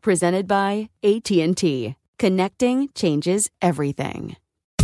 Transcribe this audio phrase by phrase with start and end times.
[0.00, 1.96] Presented by AT&T.
[2.18, 4.36] Connecting changes everything.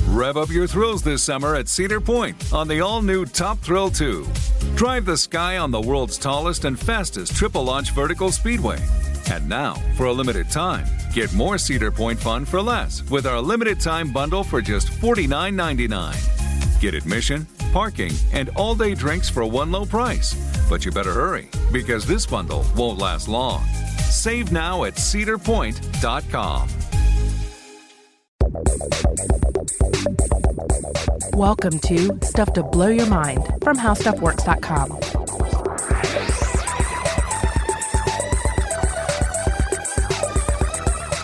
[0.08, 4.26] Rev up your thrills this summer at Cedar Point on the all-new Top Thrill 2.
[4.74, 8.78] Drive the sky on the world's tallest and fastest triple launch vertical speedway.
[9.30, 13.40] And now, for a limited time, get more Cedar Point fun for less with our
[13.40, 16.41] limited time bundle for just $49.99.
[16.82, 20.34] Get admission, parking, and all day drinks for one low price.
[20.68, 23.64] But you better hurry because this bundle won't last long.
[24.10, 26.68] Save now at cedarpoint.com.
[31.34, 35.61] Welcome to Stuff to Blow Your Mind from HowStuffWorks.com.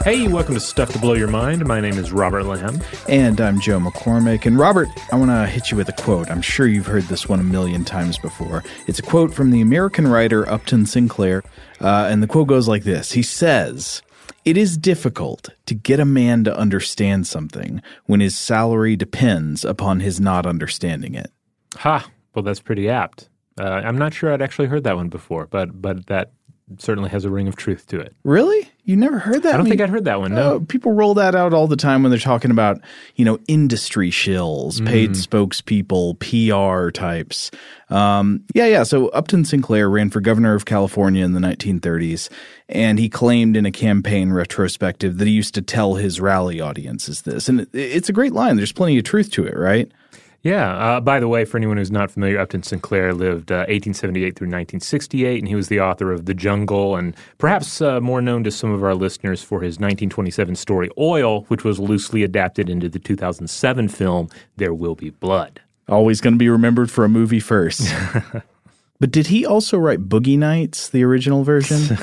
[0.09, 1.67] Hey, welcome to Stuff to Blow Your Mind.
[1.67, 2.83] My name is Robert Lamb.
[3.11, 4.47] And I'm Joe McCormick.
[4.47, 6.31] And Robert, I want to hit you with a quote.
[6.31, 8.65] I'm sure you've heard this one a million times before.
[8.87, 11.43] It's a quote from the American writer Upton Sinclair.
[11.79, 14.01] Uh, and the quote goes like this He says,
[14.47, 20.01] It is difficult to get a man to understand something when his salary depends upon
[20.01, 21.31] his not understanding it.
[21.77, 22.09] Ha!
[22.35, 23.29] Well, that's pretty apt.
[23.61, 26.33] Uh, I'm not sure I'd actually heard that one before, but but that
[26.79, 28.15] certainly has a ring of truth to it.
[28.25, 28.69] Really?
[28.84, 29.55] You never heard that?
[29.55, 30.34] I don't think I'd heard that one.
[30.34, 32.81] No, uh, people roll that out all the time when they're talking about
[33.17, 35.27] you know industry shills, paid Mm.
[35.27, 37.51] spokespeople, PR types.
[37.91, 38.83] Um, yeah, yeah.
[38.83, 42.28] So Upton Sinclair ran for governor of California in the 1930s,
[42.69, 47.23] and he claimed in a campaign retrospective that he used to tell his rally audiences
[47.23, 48.57] this, and it, it's a great line.
[48.57, 49.91] There's plenty of truth to it, right?
[50.48, 50.72] Yeah.
[50.72, 54.47] Uh, by the way, for anyone who's not familiar, Upton Sinclair lived uh, 1878 through
[54.47, 58.50] 1968, and he was the author of The Jungle, and perhaps uh, more known to
[58.50, 62.98] some of our listeners for his 1927 story Oil, which was loosely adapted into the
[62.98, 65.60] 2007 film There Will Be Blood.
[65.86, 67.94] Always going to be remembered for a movie first.
[69.00, 71.97] but did he also write Boogie Nights, the original version?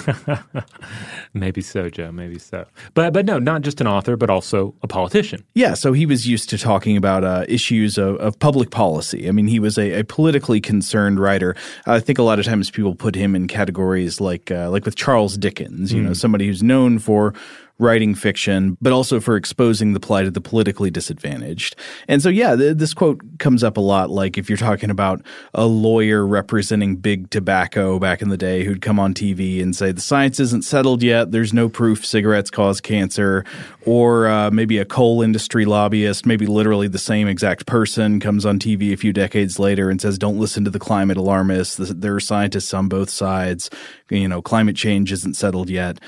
[1.33, 2.11] Maybe so, Joe.
[2.11, 2.66] Maybe so.
[2.94, 5.44] But but no, not just an author, but also a politician.
[5.56, 9.28] Yeah, so he was used to talking about uh, issues of, of public policy.
[9.28, 11.56] I mean, he was a, a politically concerned writer.
[11.85, 14.95] I think a lot of times people put him in categories like uh, like with
[14.95, 17.33] Charles Dickens, you know, somebody who's known for
[17.78, 21.75] writing fiction, but also for exposing the plight of the politically disadvantaged.
[22.08, 24.09] And so, yeah, th- this quote comes up a lot.
[24.09, 25.22] Like if you're talking about
[25.53, 29.91] a lawyer representing big tobacco back in the day who'd come on TV and say,
[29.91, 33.44] the science isn't settled yet, there's no proof cigarettes cause cancer,
[33.86, 38.57] or uh, maybe a coal industry lobbyist, maybe literally the same exact person, comes on
[38.57, 41.75] TV a few decades later and says, don't listen to the climate alarmists.
[41.75, 43.69] There are scientists on both sides.
[44.10, 46.00] You know, climate change isn't settled yet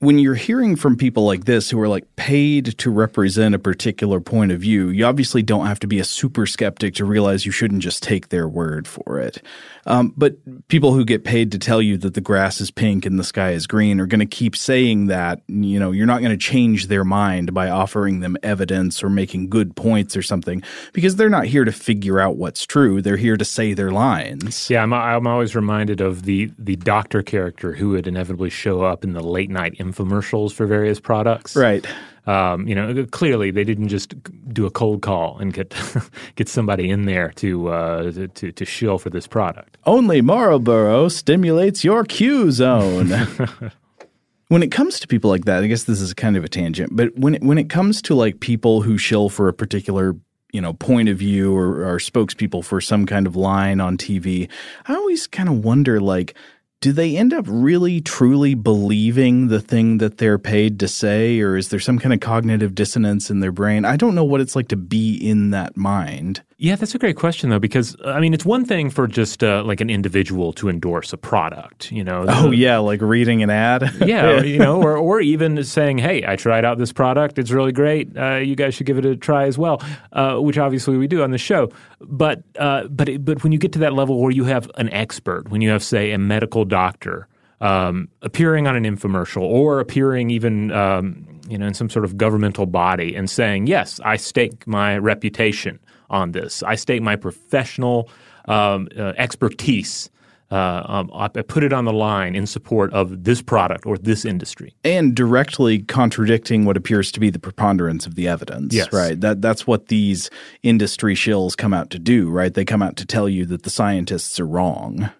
[0.00, 4.20] when you're hearing from people like this who are like paid to represent a particular
[4.20, 7.52] point of view, you obviously don't have to be a super skeptic to realize you
[7.52, 9.42] shouldn't just take their word for it.
[9.86, 10.36] Um, but
[10.68, 13.50] people who get paid to tell you that the grass is pink and the sky
[13.50, 15.42] is green are going to keep saying that.
[15.48, 19.50] You know, you're not going to change their mind by offering them evidence or making
[19.50, 23.02] good points or something because they're not here to figure out what's true.
[23.02, 24.70] They're here to say their lines.
[24.70, 29.04] Yeah, I'm, I'm always reminded of the the doctor character who would inevitably show up
[29.04, 31.56] in the late night infomercials for various products.
[31.56, 31.86] Right.
[32.26, 34.14] Um, you know, clearly they didn't just
[34.52, 35.74] do a cold call and get
[36.36, 39.76] get somebody in there to uh, to to shill for this product.
[39.84, 43.10] Only Marlboro stimulates your Q zone.
[44.48, 46.96] when it comes to people like that, I guess this is kind of a tangent,
[46.96, 50.16] but when it, when it comes to like people who shill for a particular
[50.52, 54.48] you know point of view or, or spokespeople for some kind of line on TV,
[54.86, 56.34] I always kind of wonder like
[56.80, 61.56] do they end up really truly believing the thing that they're paid to say or
[61.56, 63.84] is there some kind of cognitive dissonance in their brain?
[63.84, 67.16] I don't know what it's like to be in that mind yeah, that's a great
[67.16, 70.68] question though, because I mean, it's one thing for just uh, like an individual to
[70.68, 72.24] endorse a product, you know.
[72.28, 73.90] Oh yeah, like reading an ad.
[74.06, 77.72] yeah, you know, or or even saying, "Hey, I tried out this product; it's really
[77.72, 78.16] great.
[78.16, 81.22] Uh, you guys should give it a try as well," uh, which obviously we do
[81.22, 81.70] on the show.
[82.00, 84.88] But uh, but it, but when you get to that level where you have an
[84.90, 87.26] expert, when you have, say, a medical doctor
[87.60, 92.16] um, appearing on an infomercial or appearing even um, you know in some sort of
[92.16, 95.80] governmental body and saying, "Yes, I stake my reputation."
[96.10, 96.62] On this.
[96.62, 98.08] I stake my professional
[98.46, 100.10] um, uh, expertise.
[100.50, 104.24] Uh, um, I put it on the line in support of this product or this
[104.24, 108.74] industry, and directly contradicting what appears to be the preponderance of the evidence.
[108.74, 108.92] Yes.
[108.92, 109.20] right.
[109.20, 110.30] That that's what these
[110.62, 112.30] industry shills come out to do.
[112.30, 112.52] Right.
[112.52, 115.10] They come out to tell you that the scientists are wrong.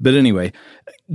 [0.00, 0.52] But anyway,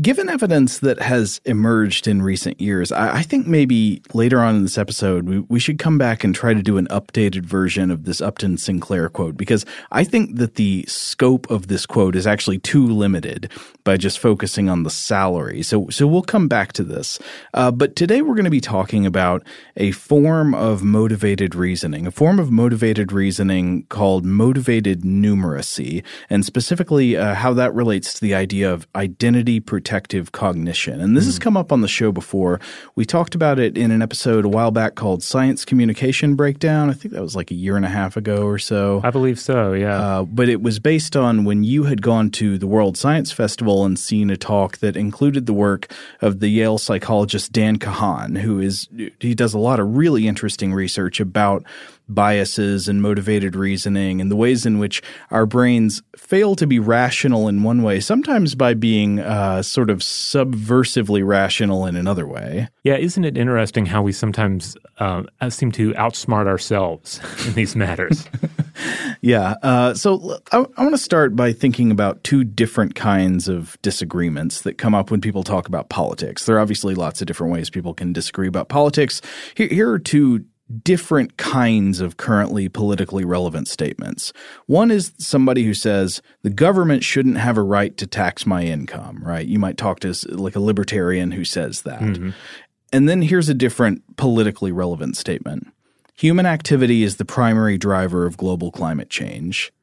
[0.01, 4.63] given evidence that has emerged in recent years, I, I, think maybe later on in
[4.63, 8.05] this episode, we, we should come back and try to do an updated version of
[8.05, 12.57] this Upton Sinclair quote because I think that the scope of this quote is actually
[12.57, 13.51] too limited
[13.83, 15.61] by just focusing on the salary.
[15.61, 17.19] So, so we'll come back to this.
[17.53, 19.43] Uh, but today we're going to be talking about
[19.77, 27.15] a form of motivated reasoning, a form of motivated reasoning called motivated numeracy, and specifically
[27.15, 31.01] uh, how that relates to the idea of identity protective cognition.
[31.01, 31.27] And this mm.
[31.27, 32.61] has come up on the show before.
[32.95, 36.89] We talked about it in an episode a while back called Science Communication Breakdown.
[36.89, 39.01] I think that was like a year and a half ago or so.
[39.03, 39.99] I believe so, yeah.
[39.99, 43.83] Uh, but it was based on when you had gone to the World Science Festival
[43.83, 45.91] and seen a talk that included the work
[46.21, 48.87] of the Yale psychologist Dan Kahan, who is
[49.19, 51.65] he does a lot of really interesting research about
[52.07, 55.01] biases and motivated reasoning and the ways in which
[55.31, 59.99] our brains fail to be rational in one way, sometimes by being uh, sort of
[59.99, 62.67] subversively rational in another way.
[62.83, 68.27] Yeah, isn't it interesting how we sometimes uh, seem to outsmart ourselves in these matters?
[69.21, 69.55] yeah.
[69.63, 74.61] Uh, so I, I want to start by thinking about two different kinds of disagreements
[74.61, 76.45] that come up when people talk about politics.
[76.45, 79.21] There are obviously lots of different ways people can disagree about politics.
[79.55, 80.45] Here, here are two
[80.81, 84.33] different kinds of currently politically relevant statements.
[84.65, 89.21] One is somebody who says the government shouldn't have a right to tax my income,
[89.23, 89.45] right?
[89.45, 92.01] You might talk to like a libertarian who says that.
[92.01, 92.29] Mm-hmm.
[92.91, 95.67] And then here's a different politically relevant statement.
[96.15, 99.73] Human activity is the primary driver of global climate change.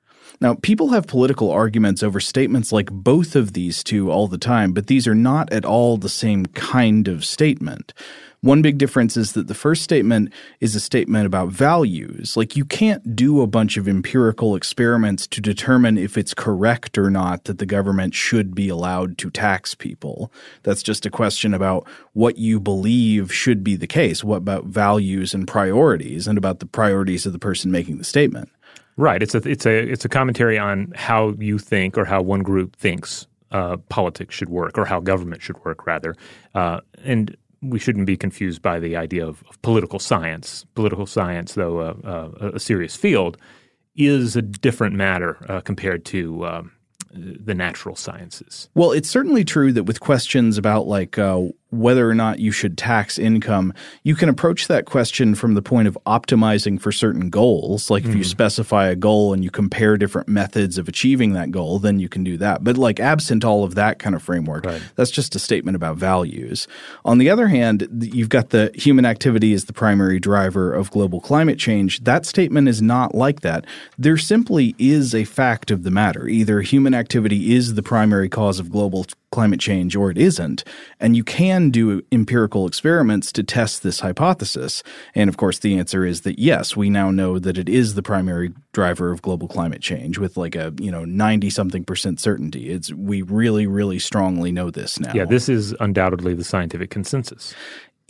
[0.41, 4.73] Now, people have political arguments over statements like both of these two all the time,
[4.73, 7.93] but these are not at all the same kind of statement.
[8.43, 12.39] One big difference is that the first statement is a statement about values.
[12.39, 17.11] Like you can't do a bunch of empirical experiments to determine if it's correct or
[17.11, 20.33] not that the government should be allowed to tax people.
[20.63, 24.25] That's just a question about what you believe should be the case.
[24.25, 28.51] What about values and priorities and about the priorities of the person making the statement?
[28.97, 29.23] Right.
[29.23, 32.75] It's a it's a it's a commentary on how you think or how one group
[32.77, 36.15] thinks uh, politics should work or how government should work, rather.
[36.55, 40.65] Uh, and we shouldn't be confused by the idea of, of political science.
[40.75, 43.37] Political science, though uh, uh, a serious field,
[43.97, 46.73] is a different matter uh, compared to um,
[47.13, 48.69] the natural sciences.
[48.75, 52.77] Well, it's certainly true that with questions about like uh, whether or not you should
[52.77, 53.73] tax income,
[54.03, 57.91] you can approach that question from the point of optimizing for certain goals.
[57.91, 58.19] Like if mm.
[58.19, 62.09] you specify a goal and you compare different methods of achieving that goal, then you
[62.09, 62.65] can do that.
[62.65, 64.83] But like absent all of that kind of framework, right.
[64.97, 66.67] that's just a statement about values.
[67.05, 71.21] On the other hand, you've got the human activity is the primary driver of global
[71.21, 72.03] climate change.
[72.05, 73.65] That statement is not like that.
[73.99, 76.27] There simply is a fact of the matter.
[76.29, 80.65] Either human activity is the primary cause of global climate change or it isn't.
[80.99, 84.83] And you can do empirical experiments to test this hypothesis.
[85.15, 88.03] And of course, the answer is that yes, we now know that it is the
[88.03, 92.71] primary driver of global climate change with like a, you know, 90 something percent certainty.
[92.71, 95.13] It's we really really strongly know this now.
[95.15, 97.55] Yeah, this is undoubtedly the scientific consensus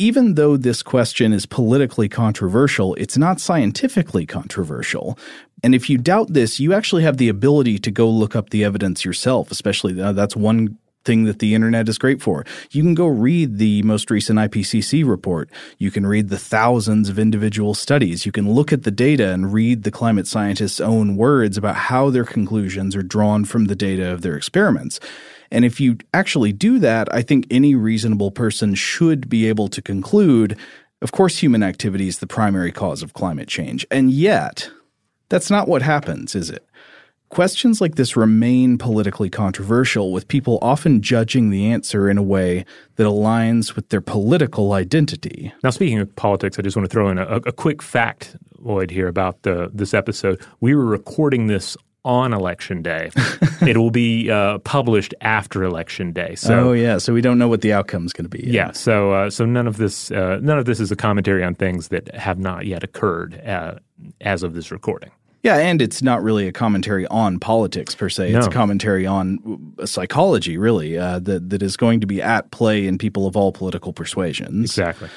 [0.01, 5.19] even though this question is politically controversial, it's not scientifically controversial.
[5.63, 8.65] And if you doubt this, you actually have the ability to go look up the
[8.65, 12.45] evidence yourself, especially uh, that's one thing that the internet is great for.
[12.71, 15.51] You can go read the most recent IPCC report.
[15.79, 18.27] You can read the thousands of individual studies.
[18.27, 22.11] You can look at the data and read the climate scientists' own words about how
[22.11, 25.01] their conclusions are drawn from the data of their experiments.
[25.51, 29.83] And if you actually do that, I think any reasonable person should be able to
[29.83, 30.57] conclude
[31.03, 33.87] of course, human activity is the primary cause of climate change.
[33.91, 34.71] And yet,
[35.31, 36.65] that's not what happens, is it?
[37.31, 42.65] Questions like this remain politically controversial, with people often judging the answer in a way
[42.97, 45.53] that aligns with their political identity.
[45.63, 48.91] Now, speaking of politics, I just want to throw in a, a quick fact, Lloyd,
[48.91, 50.45] here about the, this episode.
[50.59, 53.13] We were recording this on election day.
[53.63, 56.35] it will be uh, published after election day.
[56.35, 58.43] So, oh yeah, so we don't know what the outcome is going to be.
[58.45, 58.53] Yet.
[58.53, 61.55] Yeah, so uh, so none of this uh, none of this is a commentary on
[61.55, 63.77] things that have not yet occurred uh,
[64.21, 65.11] as of this recording.
[65.43, 68.33] Yeah, and it's not really a commentary on politics per se.
[68.33, 72.51] It's a commentary on uh, psychology, really, uh, that that is going to be at
[72.51, 74.71] play in people of all political persuasions.
[74.71, 75.09] Exactly.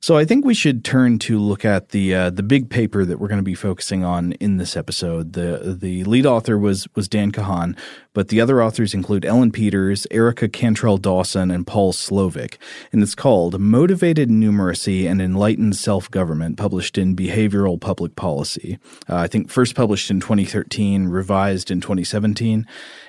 [0.00, 3.18] So I think we should turn to look at the uh, the big paper that
[3.18, 5.32] we're going to be focusing on in this episode.
[5.32, 7.76] the The lead author was was Dan Kahan,
[8.12, 12.58] but the other authors include Ellen Peters, Erica Cantrell Dawson, and Paul Slovic,
[12.92, 18.78] and it's called "Motivated Numeracy and Enlightened Self Government," published in Behavioral Public Policy.
[19.08, 22.66] Uh, I think first published in 2013, revised in 2017.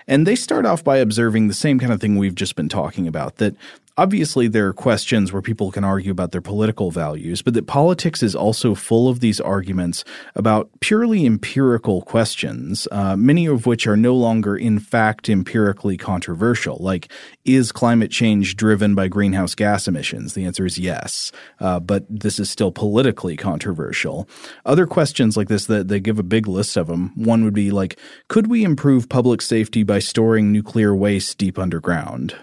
[0.08, 3.08] And they start off by observing the same kind of thing we've just been talking
[3.08, 3.56] about that
[4.00, 8.24] obviously there are questions where people can argue about their political values, but that politics
[8.24, 13.98] is also full of these arguments about purely empirical questions, uh, many of which are
[13.98, 16.78] no longer in fact empirically controversial.
[16.80, 17.12] Like,
[17.44, 20.34] is climate change driven by greenhouse gas emissions?
[20.34, 24.30] The answer is yes, uh, but this is still politically controversial.
[24.66, 27.12] Other questions like this that they give a big list of them.
[27.16, 32.36] One would be like, could we improve public safety by storing nuclear waste deep underground?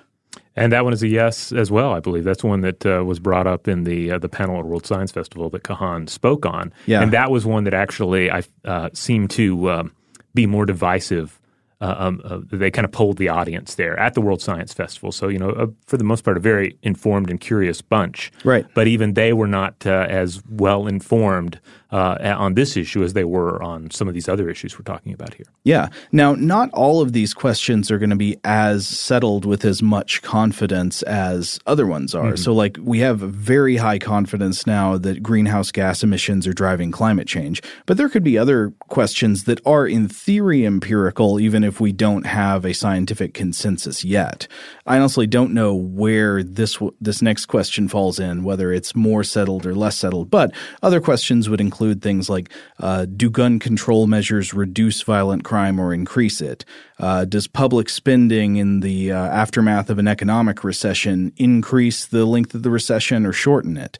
[0.56, 2.24] And that one is a yes as well, I believe.
[2.24, 5.12] That's one that uh, was brought up in the uh, the panel at World Science
[5.12, 6.72] Festival that Kahan spoke on.
[6.86, 7.02] Yeah.
[7.02, 9.92] And that was one that actually I uh, seemed to um,
[10.34, 11.38] be more divisive.
[11.78, 15.12] Uh, um, uh, they kind of polled the audience there at the World Science Festival.
[15.12, 18.32] So, you know, uh, for the most part, a very informed and curious bunch.
[18.44, 18.64] Right.
[18.74, 23.62] But even they were not as well informed uh, on this issue as they were
[23.62, 25.46] on some of these other issues we're talking about here.
[25.64, 25.88] Yeah.
[26.10, 30.22] Now, not all of these questions are going to be as settled with as much
[30.22, 32.32] confidence as other ones are.
[32.32, 32.36] Mm-hmm.
[32.36, 37.28] So, like, we have very high confidence now that greenhouse gas emissions are driving climate
[37.28, 41.92] change, but there could be other questions that are, in theory, empirical, even if we
[41.92, 44.48] don't have a scientific consensus yet.
[44.86, 49.66] I honestly don't know where this this next question falls in, whether it's more settled
[49.66, 50.30] or less settled.
[50.30, 50.52] But
[50.82, 55.92] other questions would include things like: uh, Do gun control measures reduce violent crime or
[55.92, 56.64] increase it?
[56.98, 62.54] Uh, does public spending in the uh, aftermath of an economic recession increase the length
[62.54, 63.98] of the recession or shorten it?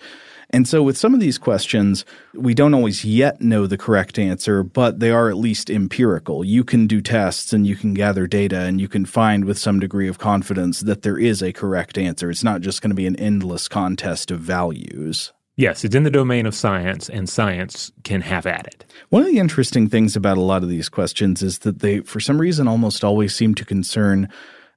[0.50, 4.62] And so, with some of these questions, we don't always yet know the correct answer,
[4.62, 6.44] but they are at least empirical.
[6.44, 9.80] You can do tests and you can gather data and you can find with some
[9.80, 12.30] degree of confidence that there is a correct answer.
[12.30, 15.32] It's not just going to be an endless contest of values.
[15.56, 18.84] Yes, it's in the domain of science, and science can have at it.
[19.08, 22.20] One of the interesting things about a lot of these questions is that they, for
[22.20, 24.28] some reason, almost always seem to concern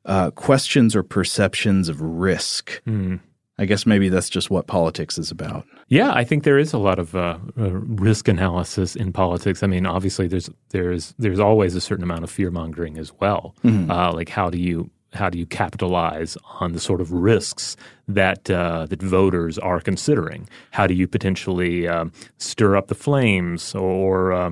[0.05, 2.81] uh, questions or perceptions of risk.
[2.87, 3.19] Mm.
[3.57, 5.65] I guess maybe that's just what politics is about.
[5.89, 9.63] Yeah, I think there is a lot of uh, uh, risk analysis in politics.
[9.63, 13.53] I mean, obviously, there's there's there's always a certain amount of fear mongering as well.
[13.65, 13.91] Mm-hmm.
[13.91, 17.75] Uh, like, how do you how do you capitalize on the sort of risks
[18.07, 20.47] that uh, that voters are considering?
[20.71, 24.51] How do you potentially um, stir up the flames or uh,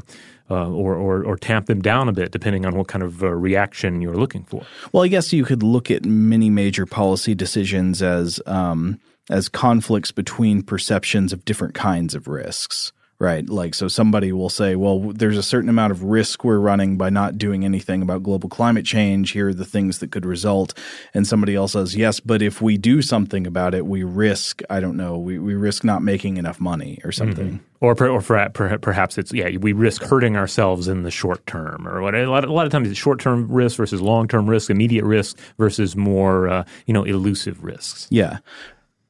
[0.49, 3.27] uh, or, or, or tamp them down a bit, depending on what kind of uh,
[3.27, 4.65] reaction you're looking for.
[4.93, 8.97] Well, I guess you could look at many major policy decisions as um,
[9.29, 13.49] as conflicts between perceptions of different kinds of risks right?
[13.49, 17.09] Like, so somebody will say, well, there's a certain amount of risk we're running by
[17.09, 19.31] not doing anything about global climate change.
[19.31, 20.77] Here are the things that could result.
[21.15, 24.79] And somebody else says, yes, but if we do something about it, we risk, I
[24.79, 27.47] don't know, we, we risk not making enough money or something.
[27.47, 27.63] Mm-hmm.
[27.79, 31.87] Or, per, or per, perhaps it's yeah we risk hurting ourselves in the short term
[31.87, 34.49] or what a lot, a lot of times it's short term risk versus long term
[34.49, 38.39] risk immediate risk versus more uh, you know elusive risks yeah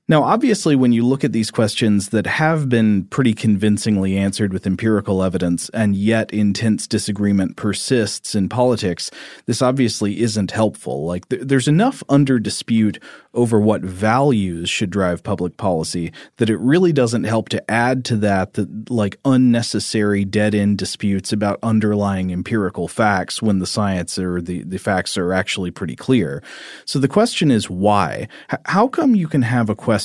[0.09, 4.65] Now, obviously, when you look at these questions that have been pretty convincingly answered with
[4.65, 9.11] empirical evidence, and yet intense disagreement persists in politics,
[9.47, 11.05] this obviously isn't helpful.
[11.05, 16.57] Like, th- there's enough under dispute over what values should drive public policy that it
[16.57, 22.31] really doesn't help to add to that the like unnecessary dead end disputes about underlying
[22.31, 26.41] empirical facts when the science or the, the facts are actually pretty clear.
[26.85, 28.27] So the question is why?
[28.51, 29.96] H- how come you can have a question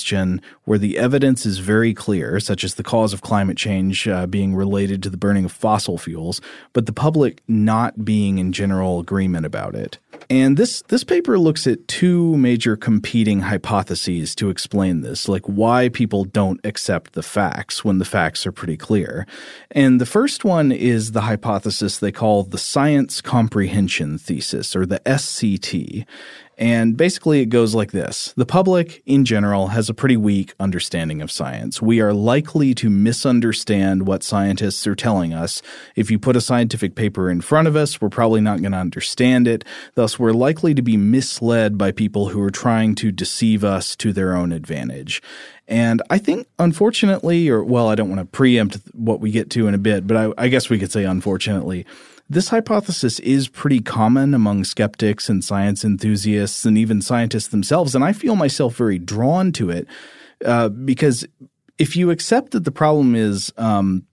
[0.64, 4.54] where the evidence is very clear, such as the cause of climate change uh, being
[4.54, 6.40] related to the burning of fossil fuels,
[6.72, 9.98] but the public not being in general agreement about it?
[10.30, 15.88] And this this paper looks at two major competing hypotheses to explain this, like why
[15.88, 19.26] people don't accept the facts when the facts are pretty clear.
[19.70, 25.00] And the first one is the hypothesis they call the science comprehension thesis or the
[25.00, 26.06] SCT.
[26.58, 31.22] And basically, it goes like this The public, in general, has a pretty weak understanding
[31.22, 31.80] of science.
[31.80, 35.62] We are likely to misunderstand what scientists are telling us.
[35.96, 38.78] If you put a scientific paper in front of us, we're probably not going to
[38.78, 39.64] understand it.
[39.94, 44.12] Thus, we're likely to be misled by people who are trying to deceive us to
[44.12, 45.22] their own advantage.
[45.68, 49.68] And I think, unfortunately, or well, I don't want to preempt what we get to
[49.68, 51.86] in a bit, but I, I guess we could say unfortunately,
[52.28, 57.94] this hypothesis is pretty common among skeptics and science enthusiasts and even scientists themselves.
[57.94, 59.86] And I feel myself very drawn to it
[60.44, 61.26] uh, because
[61.78, 64.06] if you accept that the problem is um,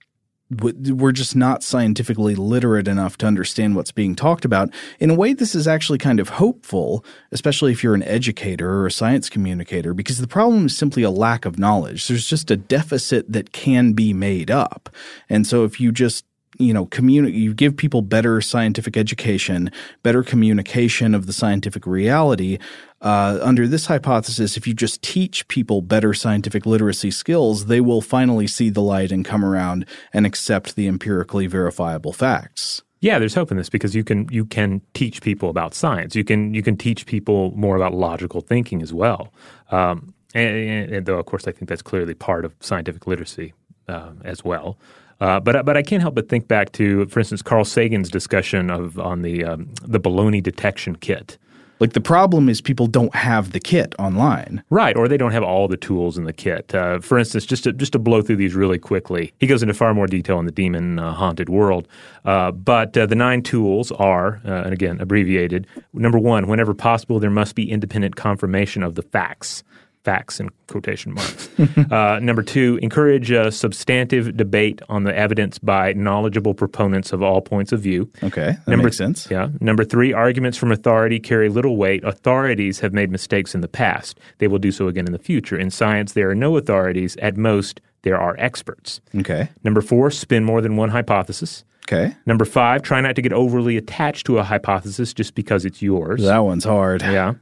[0.50, 4.68] we're just not scientifically literate enough to understand what's being talked about.
[4.98, 8.86] In a way, this is actually kind of hopeful, especially if you're an educator or
[8.86, 12.08] a science communicator, because the problem is simply a lack of knowledge.
[12.08, 14.90] There's just a deficit that can be made up.
[15.28, 16.24] And so if you just
[16.60, 19.70] you know, communi- you give people better scientific education,
[20.02, 22.58] better communication of the scientific reality.
[23.00, 28.02] Uh, under this hypothesis, if you just teach people better scientific literacy skills, they will
[28.02, 32.82] finally see the light and come around and accept the empirically verifiable facts.
[33.00, 36.14] Yeah, there's hope in this because you can you can teach people about science.
[36.14, 39.32] You can you can teach people more about logical thinking as well.
[39.70, 43.52] Um, and, and, though, of course, I think that's clearly part of scientific literacy
[43.88, 44.78] uh, as well.
[45.20, 48.70] Uh, but but I can't help but think back to, for instance, Carl Sagan's discussion
[48.70, 51.38] of on the um, the baloney detection kit.
[51.80, 54.94] Like the problem is people don't have the kit online, right?
[54.94, 56.74] Or they don't have all the tools in the kit.
[56.74, 59.72] Uh, for instance, just to, just to blow through these really quickly, he goes into
[59.72, 61.88] far more detail in the demon uh, haunted world.
[62.26, 65.66] Uh, but uh, the nine tools are, uh, and again abbreviated.
[65.94, 69.64] Number one, whenever possible, there must be independent confirmation of the facts
[70.04, 71.48] facts in quotation marks.
[71.90, 77.40] uh, number two, encourage a substantive debate on the evidence by knowledgeable proponents of all
[77.40, 78.10] points of view.
[78.22, 79.28] Okay, that number, makes sense.
[79.30, 79.48] Yeah.
[79.60, 82.02] Number three, arguments from authority carry little weight.
[82.04, 84.18] Authorities have made mistakes in the past.
[84.38, 85.58] They will do so again in the future.
[85.58, 87.16] In science, there are no authorities.
[87.16, 89.00] At most, there are experts.
[89.14, 89.50] Okay.
[89.64, 91.64] Number four, spin more than one hypothesis.
[91.90, 92.14] Okay.
[92.24, 96.22] Number five, try not to get overly attached to a hypothesis just because it's yours.
[96.22, 97.02] That one's hard.
[97.02, 97.34] Yeah.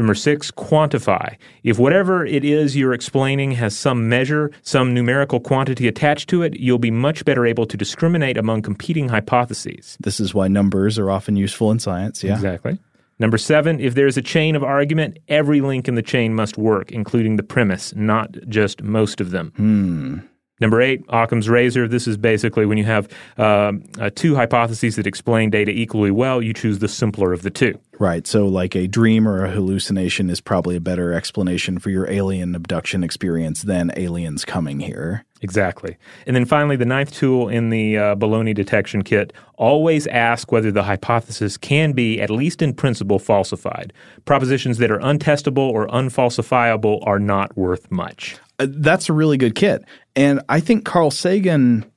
[0.00, 1.36] Number six, quantify.
[1.62, 6.58] If whatever it is you're explaining has some measure, some numerical quantity attached to it,
[6.58, 9.98] you'll be much better able to discriminate among competing hypotheses.
[10.00, 12.24] This is why numbers are often useful in science.
[12.24, 12.32] Yeah.
[12.32, 12.78] Exactly.
[13.18, 16.90] Number seven, if there's a chain of argument, every link in the chain must work,
[16.90, 19.52] including the premise, not just most of them.
[19.56, 20.18] Hmm.
[20.60, 21.88] Number eight, Occam's razor.
[21.88, 26.42] This is basically when you have uh, uh, two hypotheses that explain data equally well,
[26.42, 27.78] you choose the simpler of the two.
[27.98, 28.26] Right.
[28.26, 32.54] So, like a dream or a hallucination is probably a better explanation for your alien
[32.54, 35.24] abduction experience than aliens coming here.
[35.42, 35.96] Exactly.
[36.26, 40.70] And then finally, the ninth tool in the uh, baloney detection kit always ask whether
[40.70, 43.92] the hypothesis can be, at least in principle, falsified.
[44.24, 48.36] Propositions that are untestable or unfalsifiable are not worth much.
[48.58, 49.82] Uh, that's a really good kit.
[50.16, 51.90] And I think Carl Sagan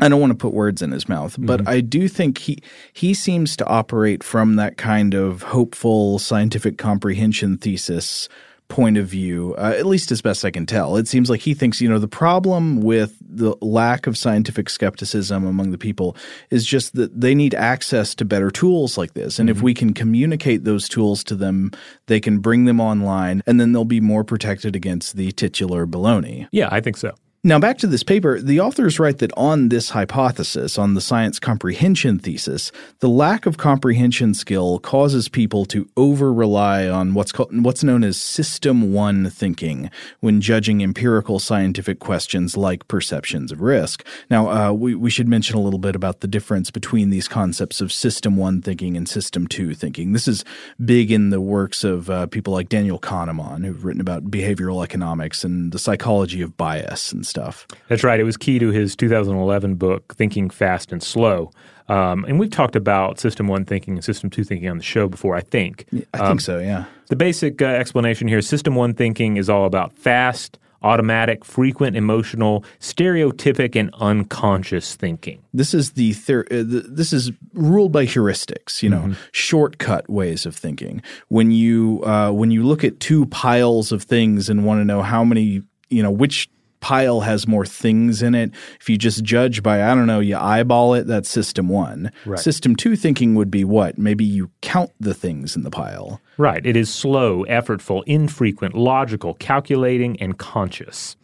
[0.00, 1.68] I don't want to put words in his mouth, but mm-hmm.
[1.68, 2.58] I do think he
[2.92, 8.28] he seems to operate from that kind of hopeful scientific comprehension thesis
[8.68, 10.96] point of view, uh, at least as best I can tell.
[10.96, 15.46] It seems like he thinks, you know, the problem with the lack of scientific skepticism
[15.46, 16.16] among the people
[16.48, 19.38] is just that they need access to better tools like this.
[19.38, 19.58] And mm-hmm.
[19.58, 21.70] if we can communicate those tools to them,
[22.06, 26.48] they can bring them online and then they'll be more protected against the titular baloney.
[26.50, 27.12] Yeah, I think so.
[27.44, 31.40] Now, back to this paper, the authors write that on this hypothesis, on the science
[31.40, 37.64] comprehension thesis, the lack of comprehension skill causes people to over rely on what's called
[37.64, 44.06] what's known as system one thinking when judging empirical scientific questions like perceptions of risk.
[44.30, 47.80] Now, uh, we, we should mention a little bit about the difference between these concepts
[47.80, 50.12] of system one thinking and system two thinking.
[50.12, 50.44] This is
[50.84, 55.42] big in the works of uh, people like Daniel Kahneman, who've written about behavioral economics
[55.42, 57.66] and the psychology of bias and stuff.
[57.88, 58.20] That's right.
[58.20, 61.50] It was key to his 2011 book, Thinking Fast and Slow.
[61.88, 65.08] Um, and we've talked about System 1 thinking and System 2 thinking on the show
[65.08, 65.86] before, I think.
[66.14, 66.84] I think um, so, yeah.
[67.08, 72.64] The basic uh, explanation here System 1 thinking is all about fast, automatic, frequent, emotional,
[72.80, 75.42] stereotypic, and unconscious thinking.
[75.52, 79.12] This is the, thir- uh, the this is ruled by heuristics, you know, mm-hmm.
[79.32, 81.02] shortcut ways of thinking.
[81.28, 85.02] When you uh, when you look at two piles of things and want to know
[85.02, 86.48] how many, you know, which
[86.82, 88.50] pile has more things in it.
[88.78, 92.12] If you just judge by, I don't know, you eyeball it, that's system one.
[92.26, 92.38] Right.
[92.38, 93.96] System two thinking would be what?
[93.96, 96.20] Maybe you count the things in the pile.
[96.36, 96.66] Right.
[96.66, 101.16] It is slow, effortful, infrequent, logical, calculating, and conscious.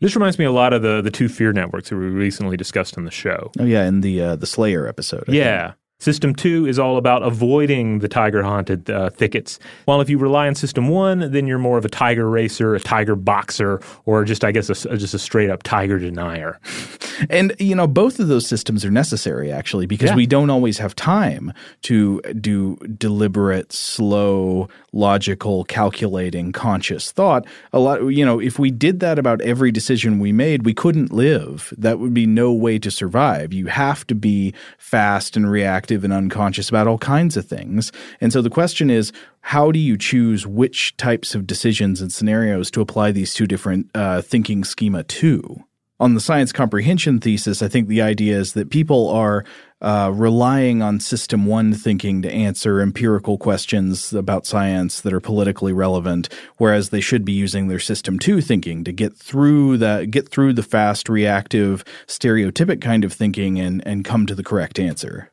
[0.00, 2.98] This reminds me a lot of the the two fear networks that we recently discussed
[2.98, 3.52] on the show.
[3.60, 5.24] Oh yeah, in the uh, the Slayer episode.
[5.28, 5.78] I yeah, think.
[6.02, 9.60] System 2 is all about avoiding the tiger haunted uh, thickets.
[9.84, 12.80] While if you rely on System 1, then you're more of a tiger racer, a
[12.80, 16.58] tiger boxer, or just, I guess, a, just a straight up tiger denier.
[17.30, 20.16] And, you know, both of those systems are necessary, actually, because yeah.
[20.16, 27.46] we don't always have time to do deliberate, slow, logical, calculating, conscious thought.
[27.72, 31.12] A lot, you know, if we did that about every decision we made, we couldn't
[31.12, 31.72] live.
[31.76, 33.52] That would be no way to survive.
[33.52, 37.92] You have to be fast and reactive active and unconscious about all kinds of things.
[38.20, 42.70] And so the question is, how do you choose which types of decisions and scenarios
[42.70, 45.64] to apply these two different uh, thinking schema to?
[46.00, 49.44] On the science comprehension thesis, I think the idea is that people are
[49.82, 55.72] uh, relying on system one thinking to answer empirical questions about science that are politically
[55.72, 60.28] relevant, whereas they should be using their system two thinking to get through the get
[60.28, 65.31] through the fast, reactive, stereotypic kind of thinking and and come to the correct answer.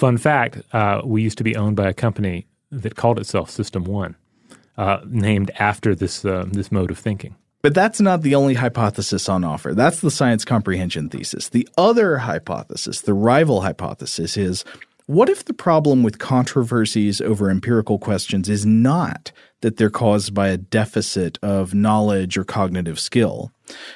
[0.00, 3.84] Fun fact: uh, we used to be owned by a company that called itself System
[3.84, 4.16] One,
[4.78, 7.36] uh, named after this uh, this mode of thinking.
[7.60, 9.74] But that's not the only hypothesis on offer.
[9.74, 11.50] That's the science comprehension thesis.
[11.50, 14.64] The other hypothesis, the rival hypothesis, is
[15.04, 20.48] what if the problem with controversies over empirical questions is not that they're caused by
[20.48, 23.52] a deficit of knowledge or cognitive skill?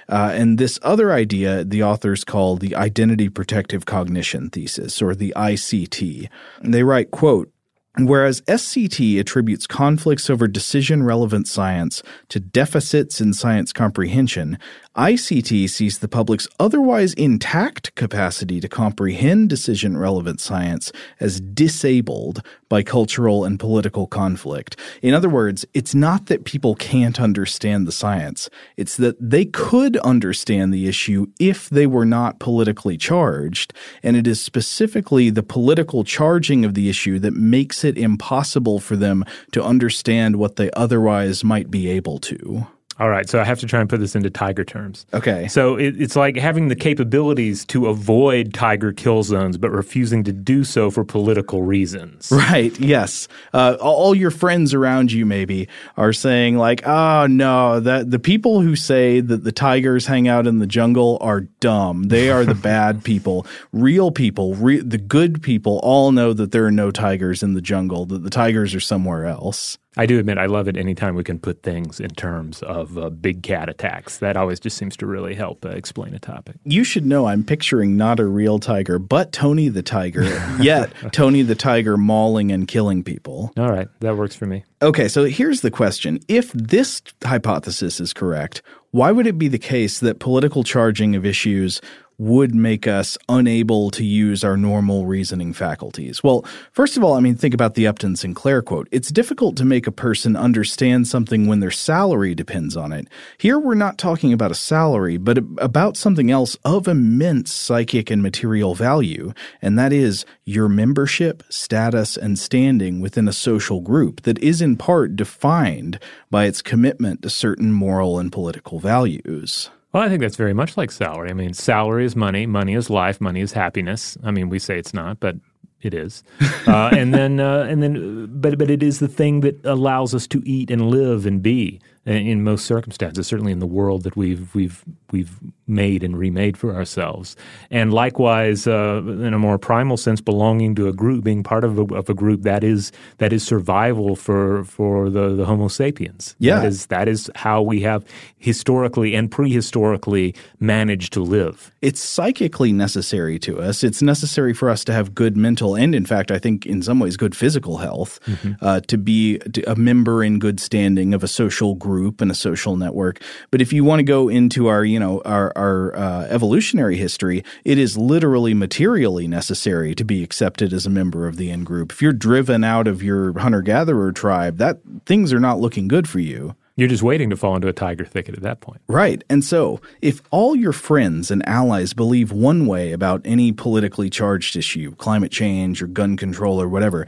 [0.09, 5.33] Uh, and this other idea, the authors call the identity protective cognition thesis, or the
[5.37, 6.29] ICT.
[6.61, 7.51] And they write, quote,
[7.97, 14.59] Whereas SCT attributes conflicts over decision relevant science to deficits in science comprehension,
[14.97, 22.85] ICT sees the public's otherwise intact capacity to comprehend decision relevant science as disabled by
[22.85, 24.79] cultural and political conflict.
[25.03, 29.97] In other words, it's not that people can't understand the science, it's that they could
[29.99, 36.05] understand the issue if they were not politically charged, and it is specifically the political
[36.05, 41.43] charging of the issue that makes it impossible for them to understand what they otherwise
[41.43, 42.69] might be able to.
[43.01, 45.05] All right, so I have to try and put this into tiger terms.
[45.13, 45.49] Okay.
[45.49, 50.33] So it, it's like having the capabilities to avoid tiger kill zones, but refusing to
[50.33, 52.31] do so for political reasons.
[52.31, 52.79] Right.
[52.79, 53.27] Yes.
[53.53, 58.61] Uh, all your friends around you maybe are saying like, "Oh no, that the people
[58.61, 62.05] who say that the tigers hang out in the jungle are dumb.
[62.05, 63.47] They are the bad people.
[63.73, 67.61] Real people, re- the good people, all know that there are no tigers in the
[67.61, 68.07] jungle.
[68.07, 71.39] That the tigers are somewhere else." I do admit I love it anytime we can
[71.39, 74.19] put things in terms of uh, big cat attacks.
[74.19, 76.57] That always just seems to really help uh, explain a topic.
[76.65, 80.25] You should know I'm picturing not a real tiger, but Tony the tiger.
[80.61, 83.53] yet Tony the tiger mauling and killing people.
[83.57, 84.65] All right, that works for me.
[84.83, 86.19] Okay, so here's the question.
[86.29, 91.27] If this hypothesis is correct, why would it be the case that political charging of
[91.27, 91.81] issues
[92.19, 96.23] would make us unable to use our normal reasoning faculties?
[96.23, 98.89] Well, first of all, I mean, think about the Upton Sinclair quote.
[98.91, 103.09] It's difficult to make a person understand something when their salary depends on it.
[103.39, 108.23] Here, we're not talking about a salary, but about something else of immense psychic and
[108.23, 114.39] material value, and that is your membership, status, and standing within a social group that
[114.39, 115.99] is in part defined
[116.31, 119.71] by its commitment to certain moral and political values.
[119.95, 121.31] Well, I think that's very much like salary.
[121.31, 124.19] I mean, salary is money, money is life, money is happiness.
[124.25, 125.37] I mean, we say it's not, but
[125.81, 126.25] it is.
[126.67, 130.27] Uh, and then, uh, and then, but but it is the thing that allows us
[130.27, 131.79] to eat and live and be.
[132.07, 134.83] in most circumstances, certainly in the world that we've we've
[135.15, 137.37] we've made and remade for ourselves.
[137.71, 141.79] And likewise, uh, in a more primal sense, belonging to a group, being part of
[141.79, 146.37] a, of a group that is that is survival for for the, the Homo sapiens.
[146.39, 148.05] Yeah, that is that is how we have
[148.39, 151.71] historically and prehistorically managed to live.
[151.81, 153.85] It's psychically necessary to us.
[153.85, 156.99] It's necessary for us to have good mental and, in fact, I think in some
[156.99, 158.53] ways, good physical health, mm-hmm.
[158.61, 162.77] uh, to be a member in good standing of a social group and a social
[162.77, 163.21] network.
[163.51, 167.45] But if you want to go into our, you know, our, our uh, evolutionary history,
[167.65, 171.93] it is literally materially necessary to be accepted as a member of the in group.
[171.93, 176.09] If you're driven out of your hunter gatherer tribe, that things are not looking good
[176.09, 176.55] for you.
[176.77, 178.81] You're just waiting to fall into a tiger thicket at that point.
[178.89, 179.23] Right.
[179.31, 184.57] And so, if all your friends and allies believe one way about any politically charged
[184.57, 187.07] issue, climate change or gun control or whatever,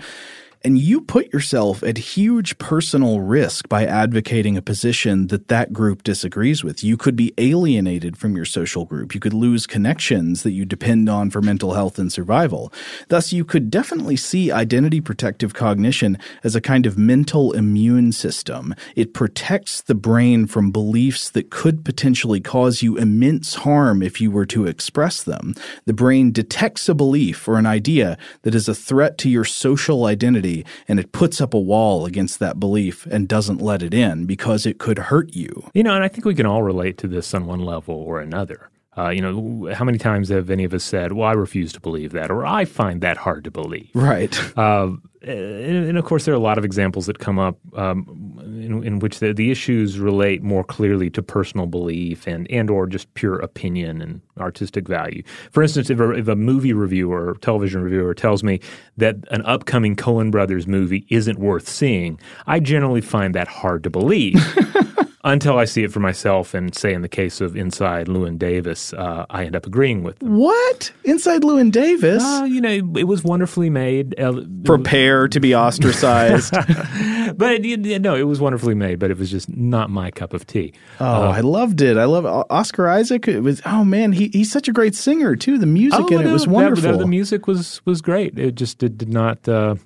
[0.66, 6.02] and you put yourself at huge personal risk by advocating a position that that group
[6.02, 6.82] disagrees with.
[6.82, 9.14] You could be alienated from your social group.
[9.14, 12.72] You could lose connections that you depend on for mental health and survival.
[13.10, 18.74] Thus, you could definitely see identity protective cognition as a kind of mental immune system.
[18.96, 24.32] It protects the brain from beliefs that could potentially cause you immense harm if you
[24.32, 25.54] were to express them.
[25.84, 30.06] The brain detects a belief or an idea that is a threat to your social
[30.06, 30.55] identity
[30.88, 34.66] and it puts up a wall against that belief and doesn't let it in because
[34.66, 35.68] it could hurt you.
[35.74, 38.20] You know, and I think we can all relate to this on one level or
[38.20, 38.70] another.
[38.98, 41.80] Uh, you know, how many times have any of us said, "Well, I refuse to
[41.80, 43.90] believe that," or "I find that hard to believe"?
[43.94, 44.34] Right.
[44.56, 48.38] Uh, and, and, of course, there are a lot of examples that come up um,
[48.62, 52.86] in, in, which the, the, issues relate more clearly to personal belief and and or
[52.86, 55.22] just pure opinion and artistic value.
[55.50, 58.60] For instance, if a, if a movie reviewer or television reviewer tells me
[58.96, 63.90] that an upcoming Coen Brothers movie isn't worth seeing, I generally find that hard to
[63.90, 64.36] believe.
[65.32, 66.54] until I see it for myself.
[66.54, 70.18] And say in the case of Inside Llewyn Davis, uh, I end up agreeing with
[70.20, 70.36] them.
[70.38, 70.92] What?
[71.04, 72.22] Inside Llewyn Davis?
[72.22, 74.14] Uh, you know, it, was wonderfully made.
[74.64, 76.52] Prepare to be ostracized.
[77.36, 80.46] but you no, it was wonderfully made, but it was just not my cup of
[80.46, 80.72] tea.
[81.00, 81.96] Oh, uh, I loved it.
[81.96, 83.28] I love Oscar Isaac.
[83.28, 85.58] It was oh man, he, he's such a great singer too.
[85.58, 86.92] The music oh, in no, it was wonderful.
[86.92, 88.38] That, the music was was great.
[88.38, 89.76] It just did, did not uh,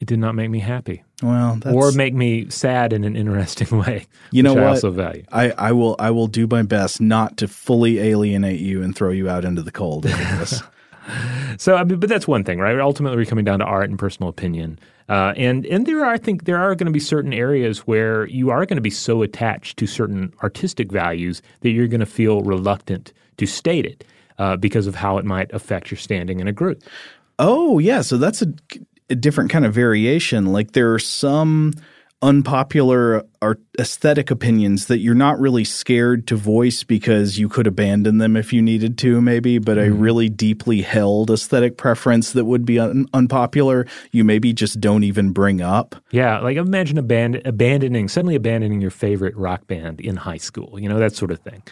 [0.00, 1.02] it did not make me happy.
[1.22, 4.06] Well, or make me sad in an interesting way.
[4.30, 4.64] You know what?
[4.64, 5.24] I also value.
[5.32, 9.10] I, I will I will do my best not to fully alienate you and throw
[9.10, 10.06] you out into the cold.
[11.58, 12.78] so, I mean, but that's one thing, right?
[12.78, 14.78] Ultimately, we're coming down to art and personal opinion,
[15.08, 18.26] uh, and and there are I think there are going to be certain areas where
[18.26, 22.06] you are going to be so attached to certain artistic values that you're going to
[22.06, 24.04] feel reluctant to state it
[24.38, 26.82] uh, because of how it might affect your standing in a group.
[27.38, 28.46] Oh yeah, so that's a
[29.10, 30.46] a different kind of variation.
[30.46, 31.72] Like there are some
[32.22, 38.18] unpopular art aesthetic opinions that you're not really scared to voice because you could abandon
[38.18, 39.92] them if you needed to maybe but mm-hmm.
[39.92, 45.04] a really deeply held aesthetic preference that would be un- unpopular you maybe just don't
[45.04, 45.94] even bring up.
[46.10, 50.88] Yeah like imagine aband- abandoning suddenly abandoning your favorite rock band in high school you
[50.88, 51.62] know that sort of thing.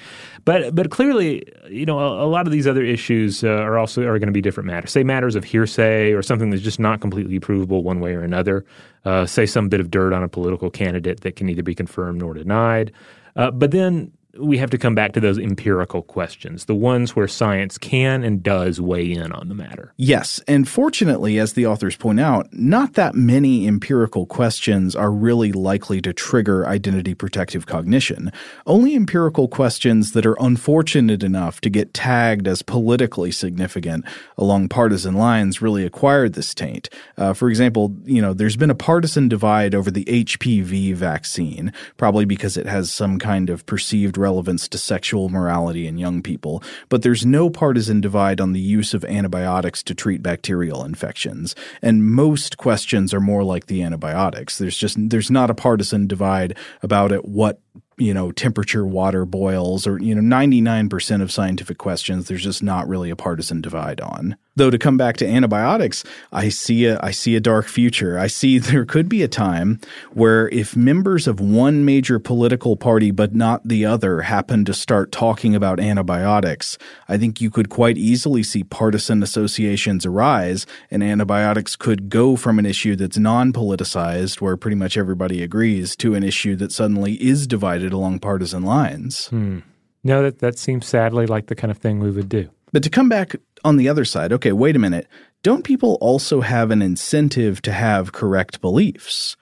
[0.44, 4.02] But but clearly you know a, a lot of these other issues uh, are also
[4.02, 4.92] are going to be different matters.
[4.92, 8.64] Say matters of hearsay or something that's just not completely provable one way or another.
[9.04, 12.20] Uh, say some bit of dirt on a political candidate that can neither be confirmed
[12.20, 12.92] nor denied.
[13.34, 17.28] Uh, but then we have to come back to those empirical questions, the ones where
[17.28, 19.92] science can and does weigh in on the matter.
[19.96, 25.52] Yes, and fortunately, as the authors point out, not that many empirical questions are really
[25.52, 28.32] likely to trigger identity protective cognition.
[28.66, 34.04] Only empirical questions that are unfortunate enough to get tagged as politically significant
[34.36, 36.88] along partisan lines really acquired this taint.
[37.16, 42.24] Uh, for example, you know, there's been a partisan divide over the HPV vaccine, probably
[42.24, 47.02] because it has some kind of perceived relevance to sexual morality in young people, but
[47.02, 51.54] there's no partisan divide on the use of antibiotics to treat bacterial infections.
[51.80, 54.58] And most questions are more like the antibiotics.
[54.58, 57.60] There's just there's not a partisan divide about it what
[57.98, 62.86] you know, temperature water boils or, you know, 99% of scientific questions, there's just not
[62.86, 64.36] really a partisan divide on.
[64.56, 68.18] Though to come back to antibiotics, I see a I see a dark future.
[68.18, 69.80] I see there could be a time
[70.12, 75.12] where if members of one major political party but not the other happen to start
[75.12, 81.76] talking about antibiotics, I think you could quite easily see partisan associations arise and antibiotics
[81.76, 86.56] could go from an issue that's non-politicized where pretty much everybody agrees to an issue
[86.56, 89.26] that suddenly is divided along partisan lines.
[89.28, 89.58] Hmm.
[90.02, 92.48] No, that that seems sadly like the kind of thing we would do.
[92.72, 93.34] But to come back
[93.66, 95.08] on the other side, okay, wait a minute.
[95.42, 99.36] Don't people also have an incentive to have correct beliefs?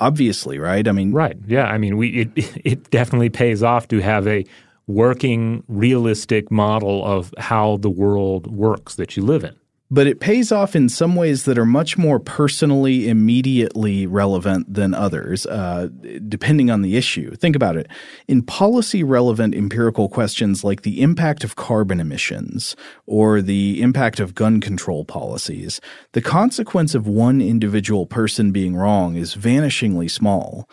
[0.00, 0.88] obviously, right?
[0.88, 1.36] I mean, right?
[1.46, 2.30] Yeah, I mean, we it
[2.64, 4.44] it definitely pays off to have a
[4.88, 9.54] working, realistic model of how the world works that you live in
[9.92, 14.94] but it pays off in some ways that are much more personally, immediately relevant than
[14.94, 15.88] others, uh,
[16.26, 17.34] depending on the issue.
[17.34, 17.88] Think about it.
[18.26, 22.74] In policy relevant empirical questions like the impact of carbon emissions
[23.04, 25.78] or the impact of gun control policies,
[26.12, 30.66] the consequence of one individual person being wrong is vanishingly small.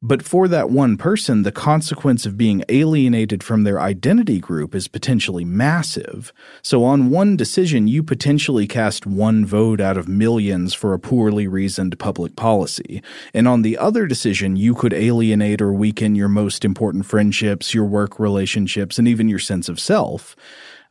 [0.00, 4.86] But for that one person, the consequence of being alienated from their identity group is
[4.86, 6.32] potentially massive.
[6.62, 11.48] So, on one decision, you potentially cast one vote out of millions for a poorly
[11.48, 13.02] reasoned public policy.
[13.34, 17.84] And on the other decision, you could alienate or weaken your most important friendships, your
[17.84, 20.36] work relationships, and even your sense of self.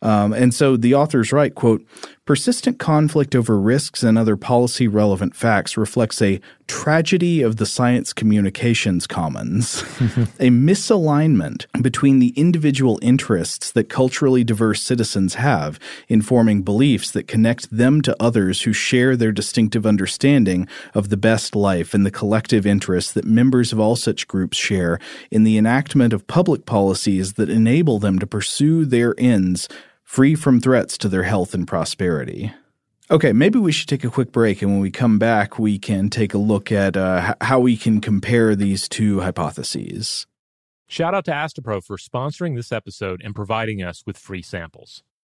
[0.02, 1.86] Um, and so the author's write, quote,
[2.28, 8.12] persistent conflict over risks and other policy relevant facts reflects a tragedy of the science
[8.12, 9.82] communications commons,
[10.40, 17.30] a misalignment between the individual interests that culturally diverse citizens have in forming beliefs that
[17.30, 22.12] connect them to others who share their distinctive understanding of the best life and the
[22.12, 25.00] collective interests that members of all such groups share
[25.32, 29.70] in the enactment of public policies that enable them to pursue their ends
[30.08, 32.54] free from threats to their health and prosperity.
[33.12, 36.10] Okay, maybe we should take a quick break, and when we come back, we can
[36.10, 40.26] take a look at uh, how we can compare these two hypotheses.
[40.88, 45.04] Shout out to Astepro for sponsoring this episode and providing us with free samples.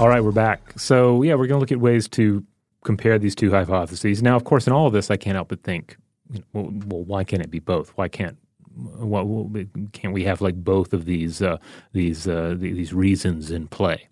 [0.00, 0.72] All right, we're back.
[0.78, 2.42] So, yeah, we're going to look at ways to
[2.84, 4.22] compare these two hypotheses.
[4.22, 5.98] Now, of course, in all of this, I can't help but think,
[6.54, 7.90] well, well why can't it be both?
[7.96, 8.38] Why can't
[8.74, 11.58] why, can't we have like both of these uh,
[11.92, 14.08] these uh, these reasons in play?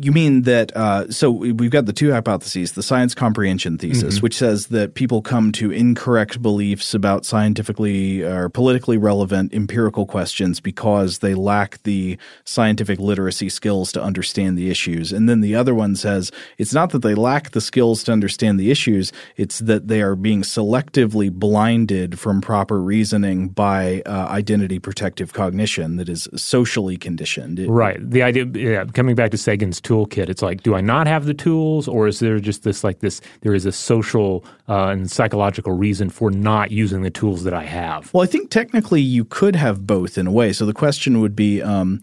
[0.00, 0.76] You mean that?
[0.76, 4.22] Uh, so we've got the two hypotheses: the science comprehension thesis, mm-hmm.
[4.22, 10.60] which says that people come to incorrect beliefs about scientifically or politically relevant empirical questions
[10.60, 15.12] because they lack the scientific literacy skills to understand the issues.
[15.12, 18.60] And then the other one says it's not that they lack the skills to understand
[18.60, 24.78] the issues; it's that they are being selectively blinded from proper reasoning by uh, identity
[24.78, 27.58] protective cognition that is socially conditioned.
[27.58, 27.98] It, right.
[27.98, 30.28] The idea, yeah, coming back to Sagan's toolkit.
[30.28, 33.20] It's like, do I not have the tools, or is there just this like this?
[33.40, 37.64] There is a social uh, and psychological reason for not using the tools that I
[37.64, 38.12] have.
[38.12, 40.52] Well, I think technically you could have both in a way.
[40.52, 41.62] So the question would be.
[41.62, 42.00] Um,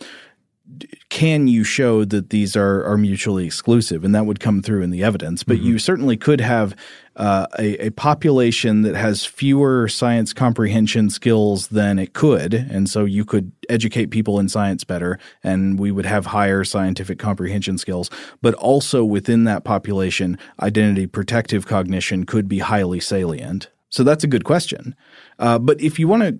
[1.09, 4.03] can you show that these are, are mutually exclusive?
[4.03, 5.43] And that would come through in the evidence.
[5.43, 5.65] But mm-hmm.
[5.67, 6.75] you certainly could have
[7.15, 12.53] uh, a, a, population that has fewer science comprehension skills than it could.
[12.53, 17.17] And so you could educate people in science better, and we would have higher scientific
[17.17, 18.09] comprehension skills.
[18.41, 23.69] But also within that population, identity protective cognition could be highly salient.
[23.89, 24.93] So that's a good question.
[25.39, 26.39] Uh, but if you want to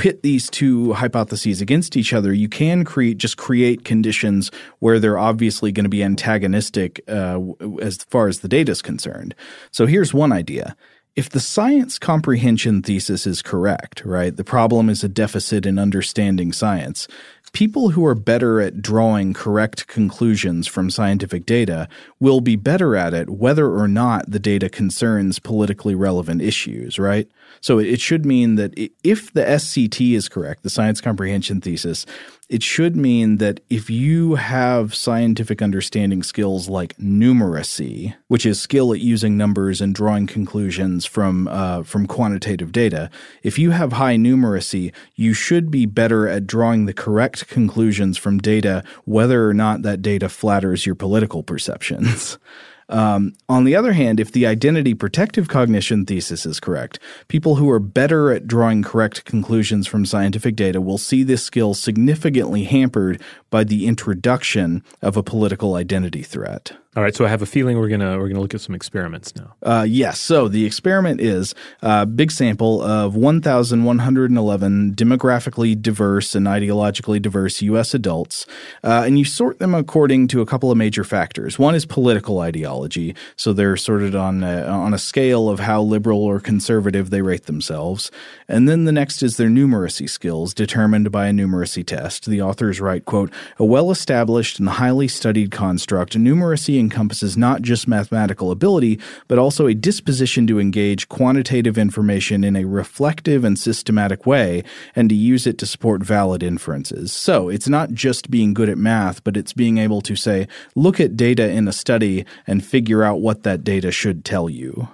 [0.00, 5.18] pit these two hypotheses against each other, you can create just create conditions where they're
[5.18, 7.38] obviously going to be antagonistic uh,
[7.82, 9.34] as far as the data is concerned.
[9.70, 10.74] So here's one idea.
[11.16, 16.52] If the science comprehension thesis is correct, right, the problem is a deficit in understanding
[16.52, 17.06] science.
[17.52, 21.88] People who are better at drawing correct conclusions from scientific data
[22.20, 27.28] will be better at it whether or not the data concerns politically relevant issues, right?
[27.60, 28.72] So it should mean that
[29.02, 32.06] if the SCT is correct, the science comprehension thesis,
[32.50, 38.92] it should mean that if you have scientific understanding skills like numeracy, which is skill
[38.92, 43.08] at using numbers and drawing conclusions from uh, from quantitative data,
[43.44, 48.38] if you have high numeracy, you should be better at drawing the correct conclusions from
[48.38, 52.36] data, whether or not that data flatters your political perceptions.
[52.90, 57.70] Um, on the other hand, if the identity protective cognition thesis is correct, people who
[57.70, 63.22] are better at drawing correct conclusions from scientific data will see this skill significantly hampered
[63.48, 66.72] by the introduction of a political identity threat.
[66.96, 69.36] All right, so I have a feeling we're gonna we're gonna look at some experiments
[69.36, 69.54] now.
[69.62, 70.20] Uh, yes.
[70.20, 77.94] So the experiment is a big sample of 1,111 demographically diverse and ideologically diverse U.S.
[77.94, 78.44] adults,
[78.82, 81.60] uh, and you sort them according to a couple of major factors.
[81.60, 86.24] One is political ideology, so they're sorted on a, on a scale of how liberal
[86.24, 88.10] or conservative they rate themselves,
[88.48, 92.26] and then the next is their numeracy skills, determined by a numeracy test.
[92.26, 98.50] The authors write, "quote A well-established and highly studied construct, numeracy." Encompasses not just mathematical
[98.50, 104.64] ability, but also a disposition to engage quantitative information in a reflective and systematic way
[104.96, 107.12] and to use it to support valid inferences.
[107.12, 110.98] So it's not just being good at math, but it's being able to say, look
[110.98, 114.88] at data in a study and figure out what that data should tell you.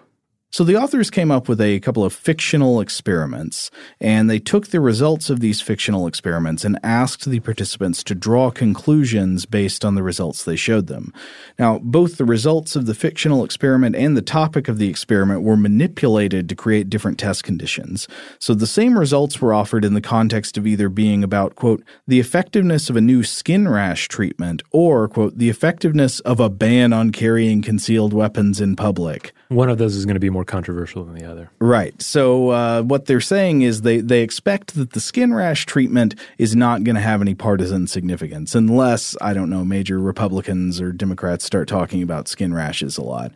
[0.53, 3.70] So the authors came up with a couple of fictional experiments,
[4.01, 8.51] and they took the results of these fictional experiments and asked the participants to draw
[8.51, 11.12] conclusions based on the results they showed them.
[11.59, 15.57] Now, both the results of the fictional experiment and the topic of the experiment were
[15.57, 18.07] manipulated to create different test conditions.
[18.38, 22.20] So the same results were offered in the context of either being about, quote, the
[22.20, 27.11] effectiveness of a new skin rash treatment or, quote, the effectiveness of a ban on
[27.11, 31.14] carrying concealed weapons in public One of those is going to be more controversial than
[31.14, 31.51] the other.
[31.61, 32.01] Right.
[32.03, 36.57] So uh, what they're saying is they they expect that the skin rash treatment is
[36.57, 41.44] not going to have any partisan significance unless I don't know major Republicans or Democrats
[41.44, 43.32] start talking about skin rashes a lot.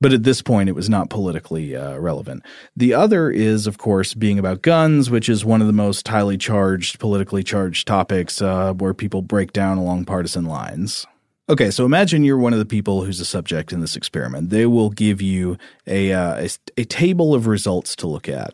[0.00, 2.44] But at this point, it was not politically uh, relevant.
[2.76, 6.38] The other is, of course, being about guns, which is one of the most highly
[6.38, 11.04] charged, politically charged topics uh, where people break down along partisan lines.
[11.50, 14.50] Okay, so imagine you're one of the people who's a subject in this experiment.
[14.50, 18.52] They will give you a, uh, a, a table of results to look at,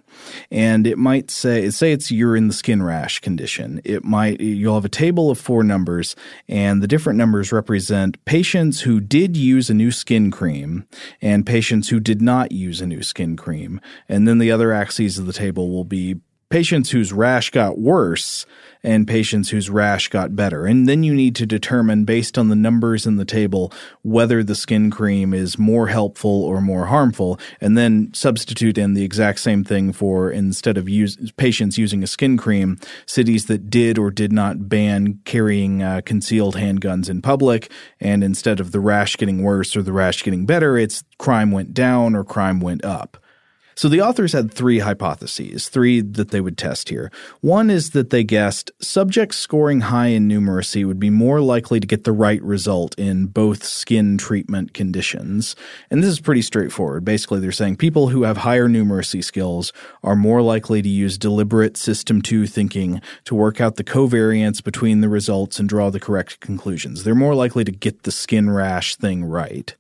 [0.49, 3.81] and it might say say it's you're in the skin rash condition.
[3.83, 6.15] It might you'll have a table of four numbers,
[6.49, 10.87] and the different numbers represent patients who did use a new skin cream
[11.21, 15.19] and patients who did not use a new skin cream, and then the other axes
[15.19, 16.21] of the table will be
[16.55, 18.47] patients whose rash got worse
[18.85, 20.67] and patients whose rash got better.
[20.67, 24.55] And then you need to determine, based on the numbers in the table, whether the
[24.55, 29.65] skin cream is more helpful or more harmful, and then substitute in the exact same
[29.65, 34.31] thing for instead of use, patients using a skin cream, cities that did or did
[34.31, 37.69] not ban carrying uh, concealed handguns in public.
[37.99, 41.75] And instead of the rash getting worse or the rash getting better, it's crime went
[41.75, 43.17] down or crime went up.
[43.75, 47.11] So the authors had three hypotheses, three that they would test here.
[47.41, 51.87] One is that they guessed subjects scoring high in numeracy would be more likely to
[51.87, 55.57] get the right result in both skin treatment conditions.
[55.91, 57.05] And this is pretty straightforward.
[57.05, 59.73] Basically, they're saying people who have higher numeracy skills
[60.03, 65.01] are more likely to use deliberate system 2 thinking to work out the covariance between
[65.01, 67.05] the results and draw the correct conclusions.
[67.05, 69.75] They're more likely to get the skin rash thing right.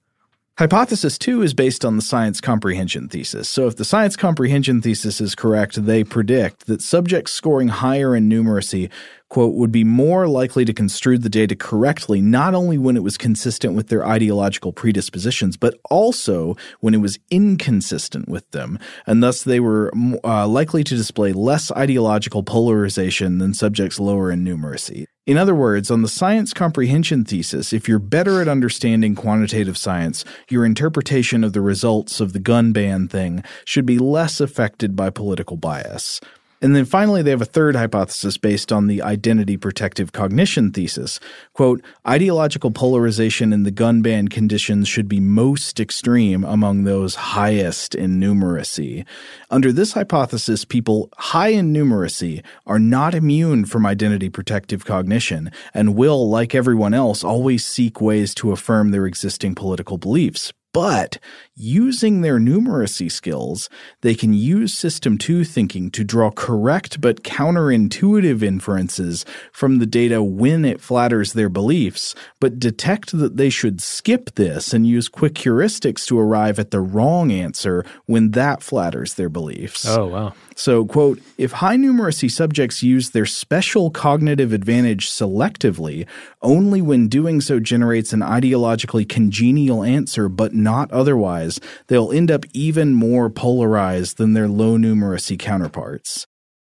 [0.56, 3.48] Hypothesis two is based on the science comprehension thesis.
[3.48, 8.28] So, if the science comprehension thesis is correct, they predict that subjects scoring higher in
[8.28, 8.88] numeracy
[9.34, 13.18] quote, would be more likely to construe the data correctly, not only when it was
[13.18, 18.78] consistent with their ideological predispositions, but also when it was inconsistent with them.
[19.08, 24.44] And thus they were uh, likely to display less ideological polarization than subjects lower in
[24.44, 25.06] numeracy.
[25.26, 30.24] In other words, on the science comprehension thesis, if you're better at understanding quantitative science,
[30.48, 35.10] your interpretation of the results of the gun ban thing should be less affected by
[35.10, 36.20] political bias.
[36.64, 41.20] And then finally, they have a third hypothesis based on the identity protective cognition thesis.
[41.52, 47.94] Quote, ideological polarization in the gun ban conditions should be most extreme among those highest
[47.94, 49.04] in numeracy.
[49.50, 55.94] Under this hypothesis, people high in numeracy are not immune from identity protective cognition and
[55.94, 60.50] will, like everyone else, always seek ways to affirm their existing political beliefs.
[60.74, 61.18] But
[61.54, 63.70] using their numeracy skills,
[64.00, 70.20] they can use System 2 thinking to draw correct but counterintuitive inferences from the data
[70.20, 75.34] when it flatters their beliefs, but detect that they should skip this and use quick
[75.34, 79.86] heuristics to arrive at the wrong answer when that flatters their beliefs.
[79.86, 80.34] Oh, wow.
[80.56, 86.06] So, quote, if high numeracy subjects use their special cognitive advantage selectively,
[86.42, 92.44] only when doing so generates an ideologically congenial answer, but not otherwise, they'll end up
[92.52, 96.26] even more polarized than their low numeracy counterparts.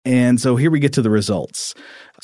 [0.06, 1.74] And so here we get to the results.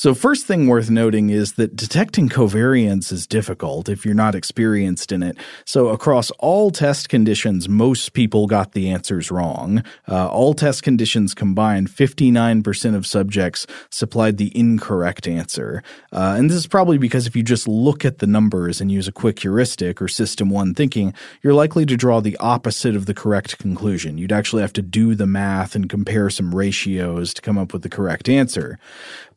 [0.03, 5.13] So, first thing worth noting is that detecting covariance is difficult if you're not experienced
[5.13, 5.37] in it.
[5.65, 9.85] So, across all test conditions, most people got the answers wrong.
[10.09, 15.85] Uh, all test conditions combined, 59% of subjects supplied the incorrect answer.
[16.13, 19.07] Uh, and this is probably because if you just look at the numbers and use
[19.07, 23.15] a quick heuristic or system one thinking, you're likely to draw the opposite of the
[23.15, 24.19] correct conclusion.
[24.19, 27.83] You'd actually have to do the math and compare some ratios to come up with
[27.83, 28.81] the correct answer.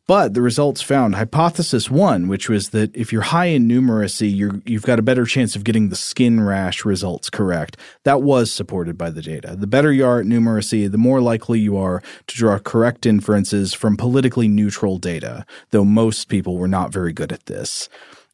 [0.08, 4.62] But the results found hypothesis one, which was that if you're high in numeracy, you
[4.76, 7.76] have got a better chance of getting the skin rash results correct.
[8.04, 9.56] That was supported by the data.
[9.58, 13.74] The better you are at numeracy, the more likely you are to draw correct inferences
[13.74, 17.88] from politically neutral data, though most people were not very good at this.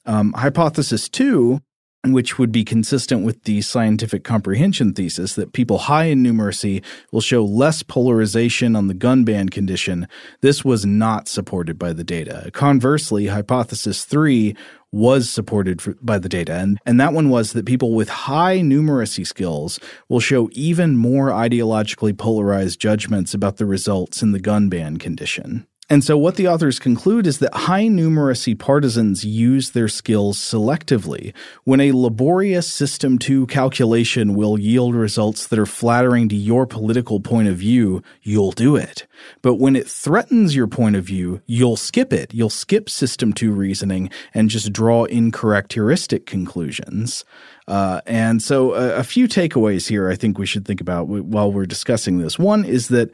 [0.04, 1.62] Um, hypothesis two
[2.04, 6.82] which would be consistent with the scientific comprehension thesis that people high in numeracy
[7.12, 10.08] will show less polarization on the gun ban condition,
[10.40, 12.50] this was not supported by the data.
[12.52, 14.56] Conversely, hypothesis 3
[14.90, 18.58] was supported for, by the data, and, and that one was that people with high
[18.58, 19.78] numeracy skills
[20.08, 25.66] will show even more ideologically polarized judgments about the results in the gun ban condition.
[25.92, 31.34] And so, what the authors conclude is that high numeracy partisans use their skills selectively.
[31.64, 37.20] When a laborious System 2 calculation will yield results that are flattering to your political
[37.20, 39.06] point of view, you'll do it.
[39.42, 42.32] But when it threatens your point of view, you'll skip it.
[42.32, 47.22] You'll skip System 2 reasoning and just draw incorrect heuristic conclusions.
[47.68, 51.52] Uh, and so, a, a few takeaways here I think we should think about while
[51.52, 52.38] we're discussing this.
[52.38, 53.10] One is that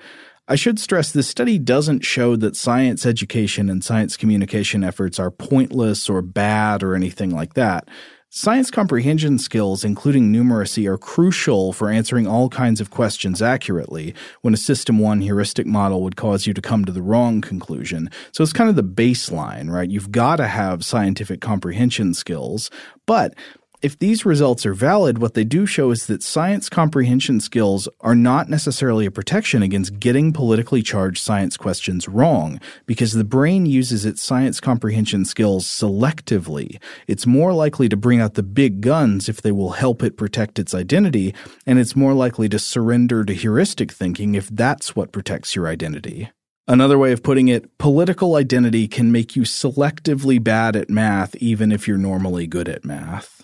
[0.51, 5.31] I should stress this study doesn't show that science education and science communication efforts are
[5.31, 7.87] pointless or bad or anything like that.
[8.31, 14.55] Science comprehension skills, including numeracy, are crucial for answering all kinds of questions accurately when
[14.55, 18.11] a System 1 heuristic model would cause you to come to the wrong conclusion.
[18.33, 19.91] So it's kind of the baseline, right?
[19.91, 22.71] You've got to have scientific comprehension skills,
[23.05, 23.35] but
[23.81, 28.17] if these results are valid, what they do show is that science comprehension skills are
[28.17, 34.05] not necessarily a protection against getting politically charged science questions wrong, because the brain uses
[34.05, 36.81] its science comprehension skills selectively.
[37.07, 40.59] It's more likely to bring out the big guns if they will help it protect
[40.59, 41.33] its identity,
[41.65, 46.31] and it's more likely to surrender to heuristic thinking if that's what protects your identity.
[46.67, 51.71] Another way of putting it, political identity can make you selectively bad at math even
[51.71, 53.43] if you're normally good at math.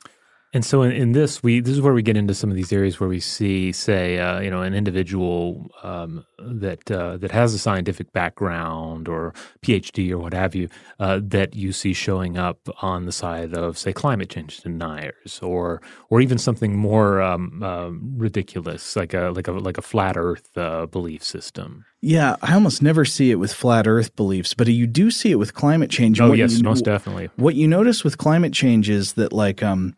[0.55, 2.73] And so in, in, this, we this is where we get into some of these
[2.73, 7.55] areas where we see, say, uh, you know, an individual um, that uh, that has
[7.55, 10.69] a scientific background or PhD or what have you,
[11.01, 15.83] uh, that you see showing up on the side of, say, climate change deniers, or
[16.09, 20.57] or even something more um, um ridiculous, like a like a like a flat Earth
[20.57, 21.85] uh, belief system.
[22.01, 25.37] Yeah, I almost never see it with flat Earth beliefs, but you do see it
[25.37, 26.21] with climate change.
[26.21, 27.29] Oh yes, you, most definitely.
[27.35, 29.97] What you notice with climate change is that, like, um,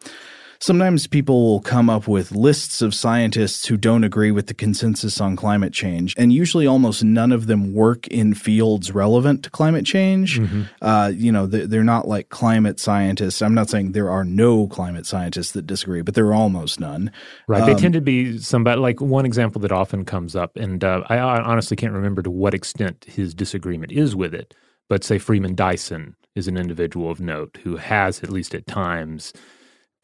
[0.58, 5.20] Sometimes people will come up with lists of scientists who don't agree with the consensus
[5.20, 9.84] on climate change, and usually almost none of them work in fields relevant to climate
[9.84, 10.38] change.
[10.40, 10.62] Mm-hmm.
[10.80, 13.42] Uh, you know, they're not like climate scientists.
[13.42, 17.10] I'm not saying there are no climate scientists that disagree, but there are almost none.
[17.46, 17.62] Right.
[17.62, 21.02] Um, they tend to be somebody like one example that often comes up, and uh,
[21.08, 24.54] I honestly can't remember to what extent his disagreement is with it.
[24.88, 29.32] But say Freeman Dyson is an individual of note who has, at least at times,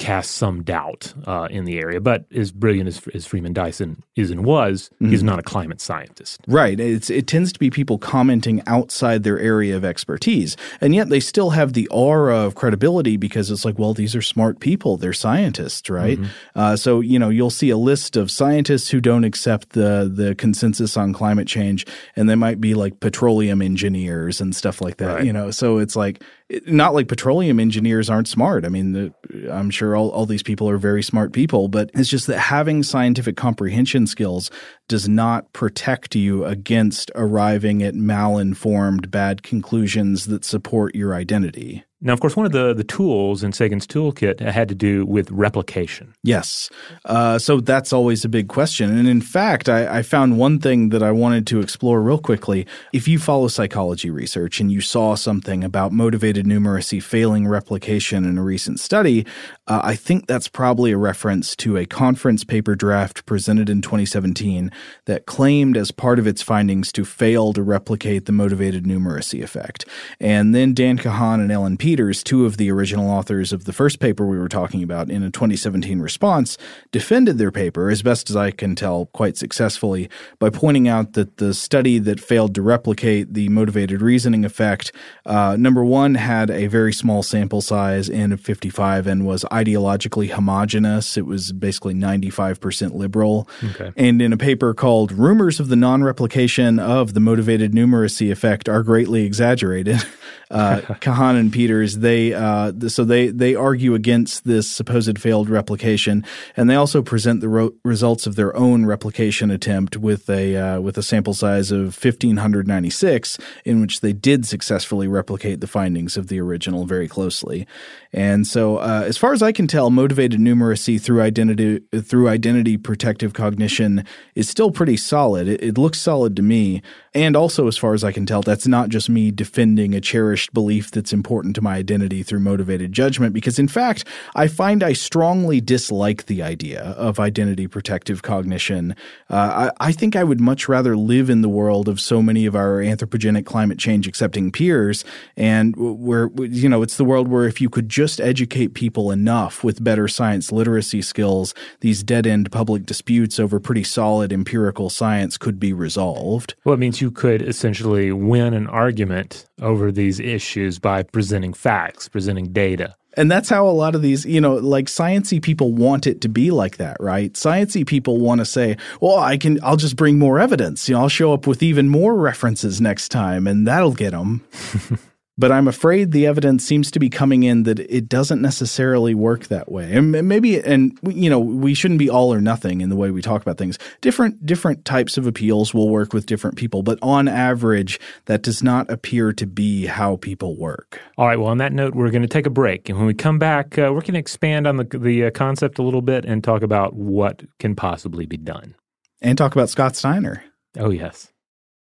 [0.02, 2.00] cast some doubt uh, in the area.
[2.00, 5.10] But as brilliant as, as Freeman Dyson is and was, mm-hmm.
[5.10, 6.40] he's not a climate scientist.
[6.48, 6.80] Right.
[6.80, 10.56] It's, it tends to be people commenting outside their area of expertise.
[10.80, 14.22] And yet they still have the aura of credibility because it's like, well, these are
[14.22, 14.96] smart people.
[14.96, 16.18] They're scientists, right?
[16.18, 16.58] Mm-hmm.
[16.58, 20.34] Uh, so, you know, you'll see a list of scientists who don't accept the, the
[20.34, 21.86] consensus on climate change,
[22.16, 25.24] and they might be like petroleum engineers and stuff like that, right.
[25.24, 25.52] you know?
[25.52, 26.20] So it's like,
[26.66, 28.64] not like petroleum engineers aren't smart.
[28.64, 29.14] I mean, the,
[29.50, 32.82] I'm sure all, all these people are very smart people, but it's just that having
[32.82, 34.50] scientific comprehension skills
[34.88, 41.84] does not protect you against arriving at malinformed bad conclusions that support your identity.
[42.04, 45.30] Now, of course, one of the, the tools in Sagan's toolkit had to do with
[45.30, 46.14] replication.
[46.24, 46.68] Yes.
[47.04, 48.96] Uh, so that's always a big question.
[48.96, 52.66] And in fact, I, I, found one thing that I wanted to explore real quickly.
[52.92, 58.36] If you follow psychology research and you saw something about motivated numeracy failing replication in
[58.36, 59.24] a recent study,
[59.68, 64.72] uh, I think that's probably a reference to a conference paper draft presented in 2017
[65.04, 69.84] that claimed as part of its findings to fail to replicate the motivated numeracy effect.
[70.18, 74.00] And then Dan Kahan and Ellen Peters, two of the original authors of the first
[74.00, 76.58] paper we were talking about, in a 2017 response,
[76.90, 80.10] defended their paper, as best as I can tell, quite successfully,
[80.40, 84.90] by pointing out that the study that failed to replicate the motivated reasoning effect,
[85.24, 90.30] uh, number one, had a very small sample size, N of 55, and was ideologically
[90.30, 91.16] homogenous.
[91.16, 93.48] It was basically 95% liberal.
[93.62, 93.92] Okay.
[93.96, 98.68] And in a paper called Rumors of the Non Replication of the Motivated Numeracy Effect
[98.68, 100.02] Are Greatly Exaggerated,
[100.50, 106.24] uh, Kahan and Peters, they uh, so they they argue against this supposed failed replication,
[106.56, 110.80] and they also present the ro- results of their own replication attempt with a uh,
[110.80, 115.60] with a sample size of fifteen hundred ninety six, in which they did successfully replicate
[115.60, 117.66] the findings of the original very closely.
[118.12, 122.76] And so, uh, as far as I can tell, motivated numeracy through identity through identity
[122.76, 124.04] protective cognition
[124.34, 125.48] is still pretty solid.
[125.48, 126.82] It, it looks solid to me,
[127.14, 130.52] and also as far as I can tell, that's not just me defending a cherished
[130.52, 133.32] belief that's important to my identity through motivated judgment.
[133.32, 134.04] Because in fact,
[134.34, 138.94] I find I strongly dislike the idea of identity protective cognition.
[139.30, 142.44] Uh, I, I think I would much rather live in the world of so many
[142.44, 145.02] of our anthropogenic climate change accepting peers,
[145.34, 149.12] and where you know it's the world where if you could just just educate people
[149.12, 154.90] enough with better science literacy skills, these dead end public disputes over pretty solid empirical
[154.90, 156.56] science could be resolved.
[156.64, 162.08] Well, it means you could essentially win an argument over these issues by presenting facts,
[162.08, 162.96] presenting data.
[163.14, 166.28] And that's how a lot of these, you know, like sciency people want it to
[166.28, 167.32] be like that, right?
[167.34, 170.88] Sciency people want to say, "Well, I can I'll just bring more evidence.
[170.88, 174.42] You know, I'll show up with even more references next time and that'll get them."
[175.42, 179.48] But I'm afraid the evidence seems to be coming in that it doesn't necessarily work
[179.48, 179.92] that way.
[179.92, 183.22] And maybe, and you know, we shouldn't be all or nothing in the way we
[183.22, 183.76] talk about things.
[184.00, 188.62] Different different types of appeals will work with different people, but on average, that does
[188.62, 191.00] not appear to be how people work.
[191.18, 191.36] All right.
[191.36, 193.76] Well, on that note, we're going to take a break, and when we come back,
[193.76, 196.62] uh, we're going to expand on the the uh, concept a little bit and talk
[196.62, 198.76] about what can possibly be done,
[199.20, 200.44] and talk about Scott Steiner.
[200.78, 201.32] Oh yes.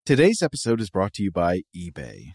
[0.06, 2.34] Today's episode is brought to you by eBay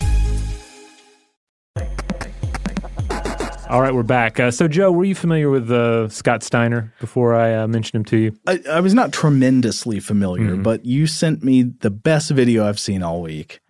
[3.71, 4.37] All right, we're back.
[4.37, 8.05] Uh, so, Joe, were you familiar with uh, Scott Steiner before I uh, mentioned him
[8.07, 8.37] to you?
[8.45, 10.61] I, I, was not tremendously familiar, mm-hmm.
[10.61, 13.61] but you sent me the best video I've seen all week.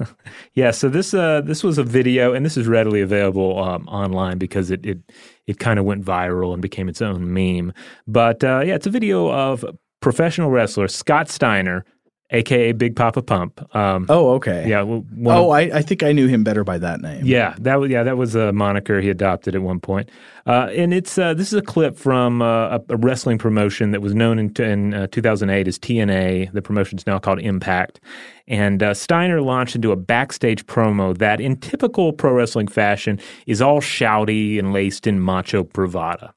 [0.54, 4.38] yeah, so this uh, this was a video, and this is readily available um, online
[4.38, 4.98] because it it,
[5.46, 7.72] it kind of went viral and became its own meme.
[8.08, 9.64] But uh, yeah, it's a video of
[10.00, 11.84] professional wrestler Scott Steiner
[12.30, 13.60] aka Big Papa Pump.
[13.74, 14.68] Um, Oh, okay.
[14.68, 14.82] yeah.
[14.82, 17.24] well, Oh, of- I, I think I knew him better by that name.
[17.24, 20.08] yeah, that was yeah, that was a moniker he adopted at one point.
[20.46, 24.14] Uh, and it's uh, this is a clip from uh, a, wrestling promotion that was
[24.14, 26.52] known in, in uh, 2008 as TNA.
[26.52, 28.00] The promotion is now called Impact.
[28.48, 33.18] And uh, Steiner launched into a backstage promo that, in typical pro wrestling fashion,
[33.48, 36.32] is all shouty and laced in macho bravada.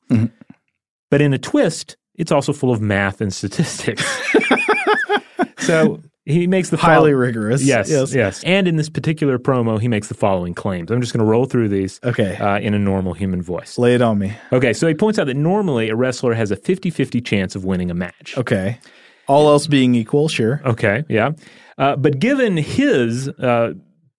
[1.12, 4.04] But in a twist, it's also full of math and statistics.
[5.60, 7.64] so he makes the Highly fol- rigorous.
[7.64, 8.14] Yes, Yes.
[8.14, 10.92] yes, And in this particular promo, he makes the following claims.
[10.92, 12.36] I'm just going to roll through these Okay.
[12.38, 13.78] uh, in a normal human voice.
[13.78, 14.34] Lay it on me.
[14.54, 17.66] Okay, so he points out that normally a wrestler has a 50 50 chance of
[17.66, 18.36] winning a match.
[18.38, 18.80] Okay.
[19.28, 20.62] All else being equal, sure.
[20.66, 21.32] Okay, yeah.
[21.78, 23.74] Uh, but given his uh,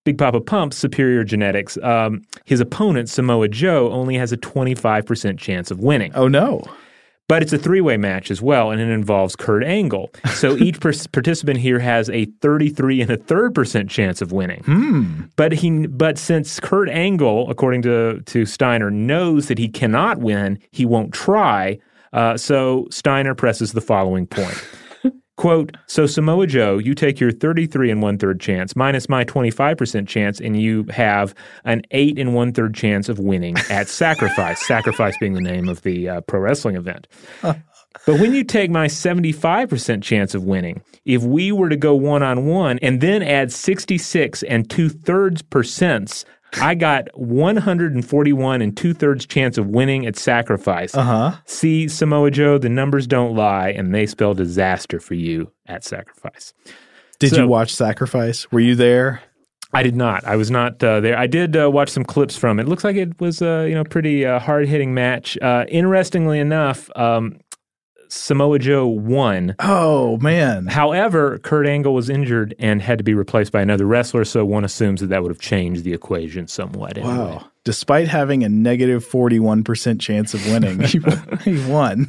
[0.05, 5.71] Big Papa Pump's superior genetics, um, his opponent, Samoa Joe, only has a 25% chance
[5.71, 6.13] of winning.
[6.15, 6.63] Oh no.
[7.31, 10.11] But it's a three way match as well, and it involves Kurt Angle.
[10.35, 14.65] So each per- participant here has a 33 and a third percent chance of winning.
[15.37, 20.59] But he, but since Kurt Angle, according to, to Steiner, knows that he cannot win,
[20.73, 21.79] he won't try.
[22.13, 24.61] Uh, so Steiner presses the following point.
[25.41, 30.07] Quote, so Samoa Joe, you take your 33 and one third chance minus my 25%
[30.07, 31.35] chance, and you have
[31.65, 34.61] an eight and one third chance of winning at Sacrifice.
[34.67, 37.07] Sacrifice being the name of the uh, pro wrestling event.
[37.41, 42.23] But when you take my 75% chance of winning, if we were to go one
[42.23, 48.93] on one and then add 66 and two thirds percents, I got 141 and two
[48.95, 50.95] thirds chance of winning at sacrifice.
[50.95, 51.33] Uh Uh-huh.
[51.47, 56.53] See, Samoa Joe, the numbers don't lie, and they spell disaster for you at sacrifice.
[57.19, 58.51] Did So- you watch Sacrifice?
[58.51, 59.21] Were you there?
[59.73, 60.25] I did not.
[60.25, 61.17] I was not uh, there.
[61.17, 62.67] I did uh, watch some clips from it.
[62.67, 65.39] Looks like it was a you know pretty uh, hard hitting match.
[65.41, 67.39] Uh, interestingly enough, um,
[68.11, 69.55] Samoa Joe won.
[69.61, 70.67] Oh man.
[70.67, 74.65] However, Kurt Angle was injured and had to be replaced by another wrestler, so one
[74.65, 76.99] assumes that that would have changed the equation somewhat.
[76.99, 77.15] Anyway.
[77.15, 77.47] Wow.
[77.63, 80.99] Despite having a negative 41% chance of winning, he,
[81.45, 82.07] he won.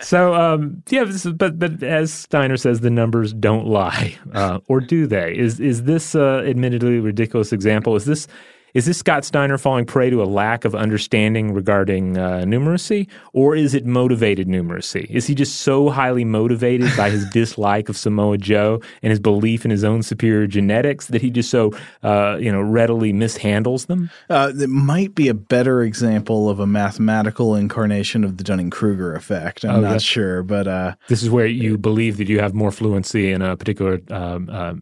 [0.00, 4.58] So, um, yeah, this is, but but as Steiner says, the numbers don't lie, uh,
[4.66, 5.36] or do they?
[5.38, 7.94] Is is this uh, admittedly ridiculous example?
[7.94, 8.26] Is this
[8.74, 13.54] is this Scott Steiner falling prey to a lack of understanding regarding uh, numeracy, or
[13.56, 15.06] is it motivated numeracy?
[15.10, 19.64] Is he just so highly motivated by his dislike of Samoa Joe and his belief
[19.64, 24.10] in his own superior genetics that he just so uh, you know readily mishandles them?
[24.28, 29.14] Uh, it might be a better example of a mathematical incarnation of the Dunning Kruger
[29.14, 29.64] effect.
[29.64, 32.70] I'm Oh, not sure, but uh, This is where you believe that you have more
[32.70, 34.74] fluency in a particular um, uh,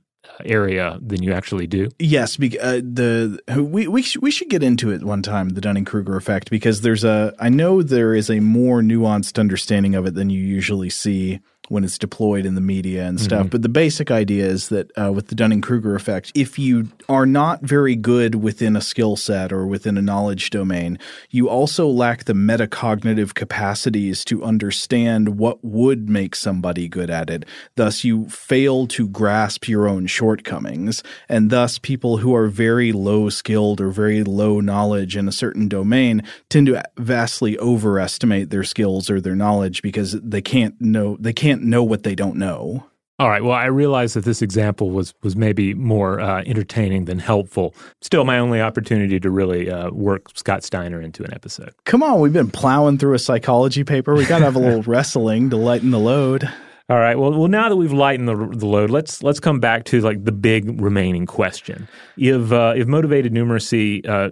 [0.44, 1.88] area than you actually do.
[1.98, 5.60] Yes, be, uh, the we we sh- we should get into it one time the
[5.60, 10.06] Dunning Kruger effect because there's a I know there is a more nuanced understanding of
[10.06, 13.40] it than you usually see when it's deployed in the media and stuff.
[13.40, 13.48] Mm-hmm.
[13.48, 17.26] But the basic idea is that uh, with the Dunning Kruger effect, if you are
[17.26, 20.98] not very good within a skill set or within a knowledge domain,
[21.30, 27.44] you also lack the metacognitive capacities to understand what would make somebody good at it.
[27.76, 31.02] Thus, you fail to grasp your own shortcomings.
[31.28, 35.68] And thus, people who are very low skilled or very low knowledge in a certain
[35.68, 41.32] domain tend to vastly overestimate their skills or their knowledge because they can't know they
[41.32, 42.84] can't know what they don't know.
[43.20, 43.42] All right.
[43.42, 47.74] Well, I realize that this example was was maybe more uh, entertaining than helpful.
[48.00, 51.74] Still, my only opportunity to really uh, work Scott Steiner into an episode.
[51.84, 54.14] Come on, we've been plowing through a psychology paper.
[54.14, 56.48] We got to have a little wrestling to lighten the load.
[56.90, 57.18] All right.
[57.18, 60.24] Well, well, now that we've lightened the, the load, let's let's come back to like
[60.24, 61.86] the big remaining question:
[62.16, 64.30] if uh, if motivated numeracy uh,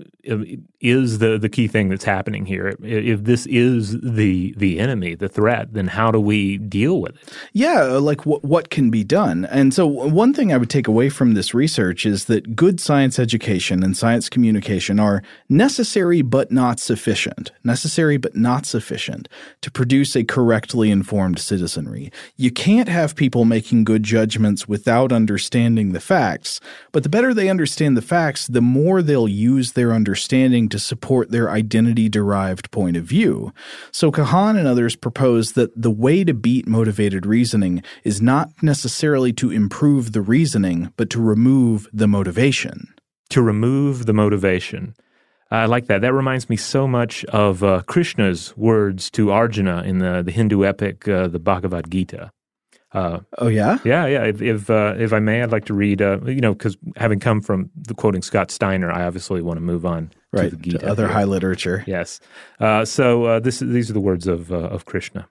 [0.81, 5.29] is the the key thing that's happening here, if this is the the enemy, the
[5.29, 7.37] threat, then how do we deal with it?
[7.53, 9.45] Yeah, like what what can be done.
[9.47, 13.19] And so one thing I would take away from this research is that good science
[13.19, 17.53] education and science communication are necessary but not sufficient.
[17.65, 19.29] Necessary but not sufficient
[19.61, 22.11] to produce a correctly informed citizenry.
[22.37, 26.61] You can't have people making good judgments without understanding the facts,
[26.93, 31.31] but the better they understand the facts, the more they'll use their understanding to support
[31.31, 33.53] their identity derived point of view.
[33.91, 39.33] So Kahan and others propose that the way to beat motivated reasoning is not necessarily
[39.35, 42.93] to improve the reasoning, but to remove the motivation.
[43.31, 44.95] To remove the motivation.
[45.51, 46.01] I like that.
[46.01, 50.65] That reminds me so much of uh, Krishna's words to Arjuna in the, the Hindu
[50.65, 52.33] epic, uh, the Bhagavad Gita.
[52.97, 53.79] Uh, Oh yeah?
[53.85, 54.25] yeah, yeah.
[54.25, 56.01] If if, uh, if I may, I'd like to read.
[56.03, 59.61] Uh, you know, because having come from the quoting Scott Steiner, I obviously want to
[59.63, 60.51] move on Right.
[60.51, 60.71] to.
[60.79, 61.13] To other here.
[61.13, 61.85] high literature.
[61.87, 62.21] Yes.
[62.59, 65.29] Uh, so uh, this these are the words of uh, of Krishna.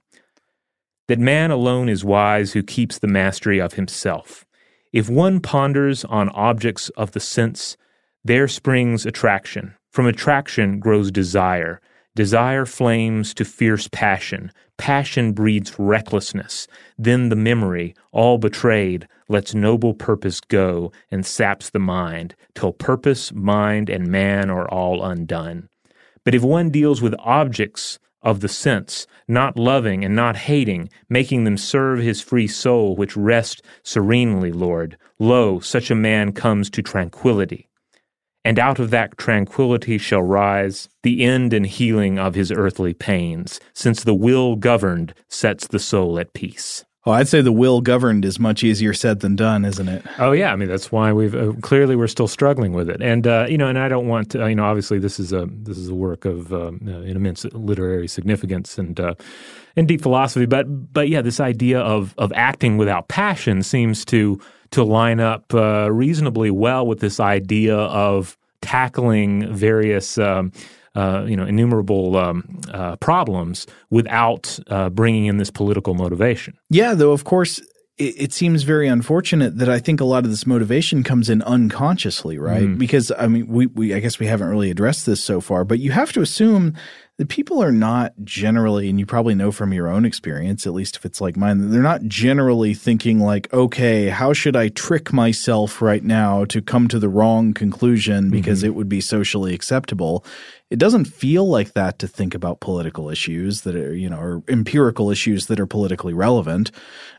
[1.08, 4.46] that man alone is wise who keeps the mastery of himself.
[4.94, 7.78] If one ponders on objects of the sense,
[8.24, 9.76] there springs attraction.
[9.92, 11.80] From attraction grows desire.
[12.16, 14.52] Desire flames to fierce passion.
[14.78, 16.68] Passion breeds recklessness.
[16.98, 23.34] Then the memory, all betrayed, lets noble purpose go and saps the mind, till purpose,
[23.34, 25.70] mind, and man are all undone.
[26.24, 31.44] But if one deals with objects of the sense, not loving and not hating, making
[31.44, 36.82] them serve his free soul, which rest serenely, Lord, lo, such a man comes to
[36.82, 37.70] tranquility.
[38.46, 43.60] And out of that tranquility shall rise the end and healing of his earthly pains,
[43.74, 46.86] since the will governed sets the soul at peace.
[47.08, 50.04] Oh, I'd say the will governed is much easier said than done, isn't it?
[50.20, 53.28] Oh yeah, I mean that's why we've uh, clearly we're still struggling with it, and
[53.28, 55.48] uh, you know, and I don't want to, uh, you know, obviously this is a
[55.48, 59.14] this is a work of um, uh, immense literary significance and uh,
[59.76, 64.40] and deep philosophy, but but yeah, this idea of of acting without passion seems to
[64.76, 70.18] to line up uh, reasonably well with this idea of tackling various.
[70.18, 70.52] Um,
[70.98, 76.58] uh, you know, innumerable um, uh, problems without uh, bringing in this political motivation.
[76.70, 77.60] Yeah, though, of course,
[77.98, 81.42] it, it, seems very unfortunate that I think a lot of this motivation comes in
[81.42, 82.64] unconsciously, right?
[82.64, 82.78] Mm.
[82.78, 85.80] Because I mean, we, we I guess we haven't really addressed this so far, but
[85.80, 86.76] you have to assume
[87.18, 90.98] the people are not generally, and you probably know from your own experience, at least
[90.98, 95.82] if it's like mine, they're not generally thinking like, okay, how should I trick myself
[95.82, 98.68] right now to come to the wrong conclusion because mm-hmm.
[98.68, 100.26] it would be socially acceptable?
[100.76, 104.44] It doesn't feel like that to think about political issues that are, you know, or
[104.50, 106.70] empirical issues that are politically relevant.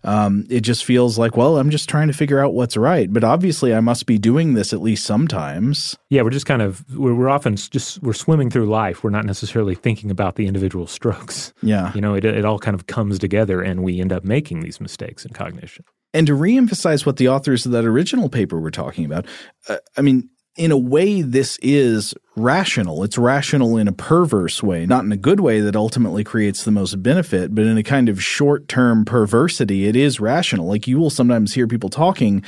[0.04, 3.10] Um, it just feels like, well, I'm just trying to figure out what's right.
[3.10, 5.96] But obviously, I must be doing this at least sometimes.
[6.10, 9.02] Yeah, we're just kind of, we're, we're often just, we're swimming through life.
[9.02, 11.54] We're not necessarily thinking about the individual strokes.
[11.62, 11.94] Yeah.
[11.94, 14.82] You know, it, it all kind of comes together and we end up making these
[14.82, 15.86] mistakes in cognition.
[16.12, 19.24] And to reemphasize what the authors of that original paper were talking about,
[19.70, 23.04] uh, I mean, in a way, this is rational.
[23.04, 26.70] It's rational in a perverse way, not in a good way that ultimately creates the
[26.70, 30.66] most benefit, but in a kind of short term perversity, it is rational.
[30.66, 32.42] Like you will sometimes hear people talking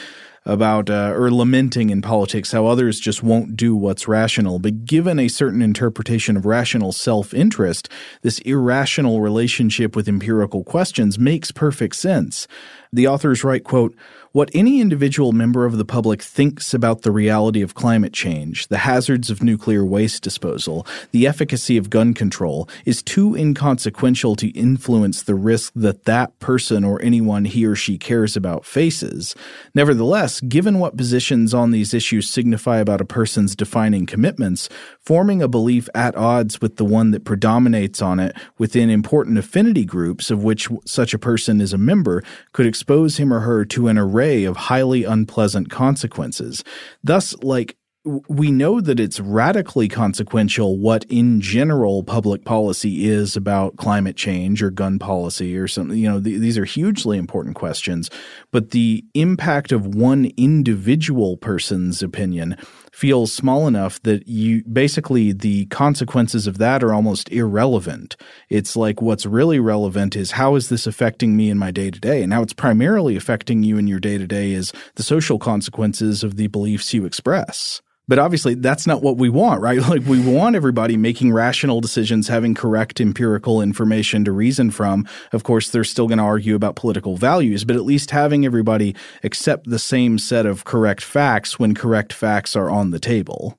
[0.48, 4.58] about uh, or lamenting in politics how others just won't do what's rational.
[4.58, 7.90] But given a certain interpretation of rational self interest,
[8.22, 12.48] this irrational relationship with empirical questions makes perfect sense.
[12.90, 13.94] The authors write, quote,
[14.32, 18.78] what any individual member of the public thinks about the reality of climate change, the
[18.78, 25.22] hazards of nuclear waste disposal, the efficacy of gun control is too inconsequential to influence
[25.22, 29.34] the risk that that person or anyone he or she cares about faces.
[29.74, 34.68] Nevertheless, given what positions on these issues signify about a person's defining commitments,
[35.00, 39.84] forming a belief at odds with the one that predominates on it within important affinity
[39.84, 42.22] groups of which such a person is a member
[42.52, 46.64] could expose him or her to an array array of highly unpleasant consequences.
[47.02, 53.76] Thus, like, we know that it's radically consequential what in general public policy is about
[53.76, 58.08] climate change or gun policy or something you know th- these are hugely important questions
[58.50, 62.56] but the impact of one individual person's opinion
[62.98, 68.16] feels small enough that you basically the consequences of that are almost irrelevant.
[68.48, 72.00] It's like what's really relevant is how is this affecting me in my day to
[72.00, 72.24] day?
[72.24, 76.24] And how it's primarily affecting you in your day to day is the social consequences
[76.24, 77.80] of the beliefs you express.
[78.08, 79.78] But obviously, that's not what we want, right?
[79.88, 85.06] Like, we want everybody making rational decisions, having correct empirical information to reason from.
[85.32, 88.94] Of course, they're still going to argue about political values, but at least having everybody
[89.22, 93.58] accept the same set of correct facts when correct facts are on the table.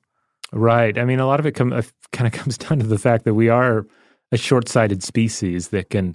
[0.52, 0.96] Right.
[0.98, 1.82] I mean, a lot of it com- uh,
[2.12, 3.86] kind of comes down to the fact that we are
[4.32, 6.14] a short sighted species that can.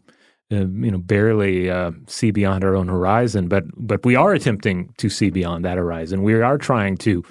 [0.52, 4.94] Uh, you know, barely uh, see beyond our own horizon, but but we are attempting
[4.98, 6.22] to see beyond that horizon.
[6.22, 7.24] We are trying to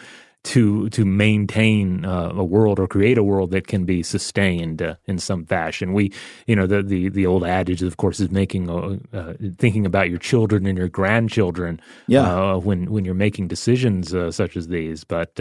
[0.45, 4.95] to to maintain uh, a world or create a world that can be sustained uh,
[5.07, 5.93] in some fashion.
[5.93, 6.13] We,
[6.47, 10.11] you know, the the the old adage, of course, is making uh, uh thinking about
[10.11, 11.81] your children and your grandchildren.
[12.07, 12.53] Yeah.
[12.53, 15.41] Uh, when when you're making decisions uh, such as these, but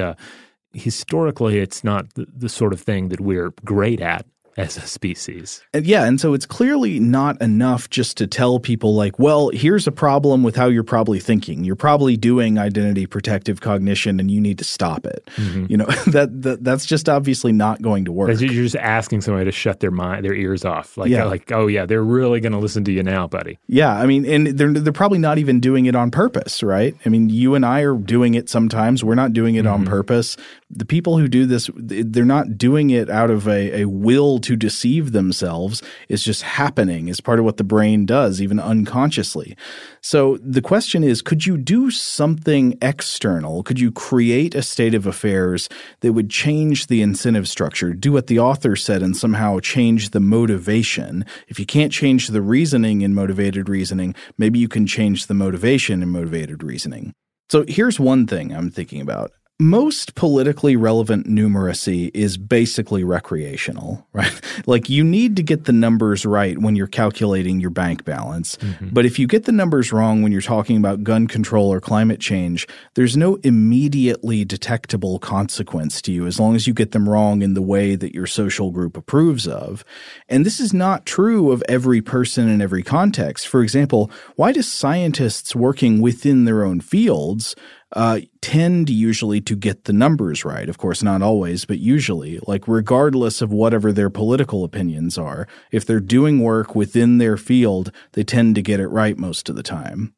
[0.73, 4.25] historically, it's not the, the, sort of thing that we're great at
[4.57, 5.61] as a species.
[5.73, 9.87] And yeah, and so it's clearly not enough just to tell people like, well, here's
[9.87, 11.63] a problem with how you're probably thinking.
[11.63, 15.29] You're probably doing identity protective cognition and you need to stop it.
[15.35, 15.65] Mm-hmm.
[15.69, 18.29] You know, that, that that's just obviously not going to work.
[18.39, 20.97] You're just asking somebody to shut their mind their ears off.
[20.97, 21.25] Like yeah.
[21.25, 23.59] like, oh yeah, they're really going to listen to you now, buddy.
[23.67, 26.95] Yeah, I mean, and they're they're probably not even doing it on purpose, right?
[27.05, 29.03] I mean, you and I are doing it sometimes.
[29.03, 29.73] We're not doing it mm-hmm.
[29.73, 30.37] on purpose.
[30.69, 34.55] The people who do this, they're not doing it out of a, a will to
[34.55, 39.55] deceive themselves is just happening, is part of what the brain does, even unconsciously.
[40.01, 43.63] So the question is could you do something external?
[43.63, 45.69] Could you create a state of affairs
[46.01, 50.19] that would change the incentive structure, do what the author said, and somehow change the
[50.19, 51.25] motivation?
[51.47, 56.03] If you can't change the reasoning in motivated reasoning, maybe you can change the motivation
[56.03, 57.13] in motivated reasoning.
[57.49, 64.41] So here's one thing I'm thinking about most politically relevant numeracy is basically recreational, right?
[64.65, 68.55] like you need to get the numbers right when you're calculating your bank balance.
[68.57, 68.89] Mm-hmm.
[68.91, 72.19] But if you get the numbers wrong when you're talking about gun control or climate
[72.19, 77.41] change, there's no immediately detectable consequence to you as long as you get them wrong
[77.41, 79.85] in the way that your social group approves of.
[80.27, 83.47] And this is not true of every person in every context.
[83.47, 87.55] For example, why do scientists working within their own fields
[87.93, 90.67] uh, tend usually to get the numbers right.
[90.67, 92.39] Of course, not always, but usually.
[92.47, 97.91] Like, regardless of whatever their political opinions are, if they're doing work within their field,
[98.13, 100.13] they tend to get it right most of the time.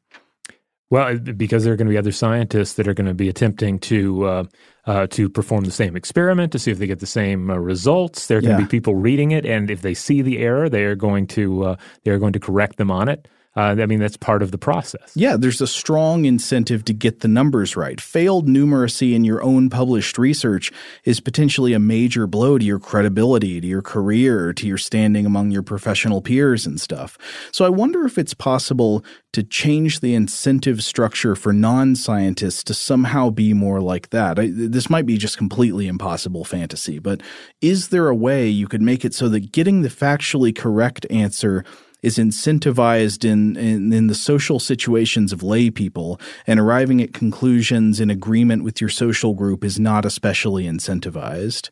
[0.88, 3.80] Well, because there are going to be other scientists that are going to be attempting
[3.80, 4.44] to uh,
[4.86, 8.28] uh, to perform the same experiment to see if they get the same uh, results.
[8.28, 8.58] There are going yeah.
[8.58, 11.64] to be people reading it, and if they see the error, they are going to
[11.64, 13.26] uh, they are going to correct them on it.
[13.56, 15.12] Uh, I mean, that's part of the process.
[15.14, 17.98] Yeah, there's a strong incentive to get the numbers right.
[17.98, 20.70] Failed numeracy in your own published research
[21.04, 25.50] is potentially a major blow to your credibility, to your career, to your standing among
[25.50, 27.16] your professional peers and stuff.
[27.50, 29.02] So I wonder if it's possible
[29.32, 34.38] to change the incentive structure for non scientists to somehow be more like that.
[34.38, 37.22] I, this might be just completely impossible fantasy, but
[37.60, 41.64] is there a way you could make it so that getting the factually correct answer
[42.06, 47.98] is incentivized in, in, in the social situations of lay people, and arriving at conclusions
[48.00, 51.70] in agreement with your social group is not especially incentivized.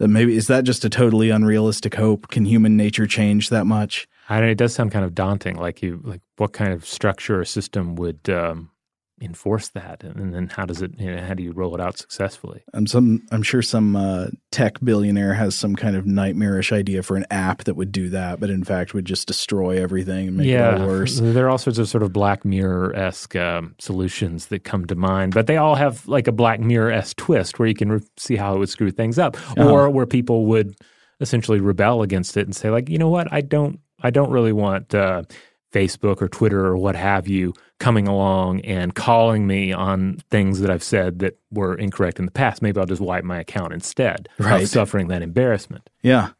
[0.00, 2.28] That maybe is that just a totally unrealistic hope?
[2.28, 4.08] Can human nature change that much?
[4.28, 5.56] I it does sound kind of daunting.
[5.56, 8.70] Like you, like what kind of structure or system would um,
[9.20, 10.02] enforce that?
[10.02, 12.62] And then how does it you know, how do you roll it out successfully?
[12.74, 17.16] I'm some i'm sure some uh, tech billionaire has some kind of nightmarish idea for
[17.16, 20.46] an app that would do that but in fact would just destroy everything and make
[20.46, 21.20] yeah, it all worse.
[21.38, 25.34] There are all sorts of sort of black mirror-esque um, solutions that come to mind
[25.34, 28.54] but they all have like a black mirror-esque twist where you can re- see how
[28.54, 29.70] it would screw things up uh-huh.
[29.70, 30.74] or where people would
[31.20, 33.32] essentially rebel against it and say like you know what?
[33.32, 35.22] I don't i don't really want uh,
[35.72, 40.70] Facebook or Twitter or what have you coming along and calling me on things that
[40.70, 42.62] I've said that were incorrect in the past.
[42.62, 44.62] Maybe I'll just wipe my account instead right.
[44.62, 45.88] of suffering that embarrassment.
[46.02, 46.30] Yeah.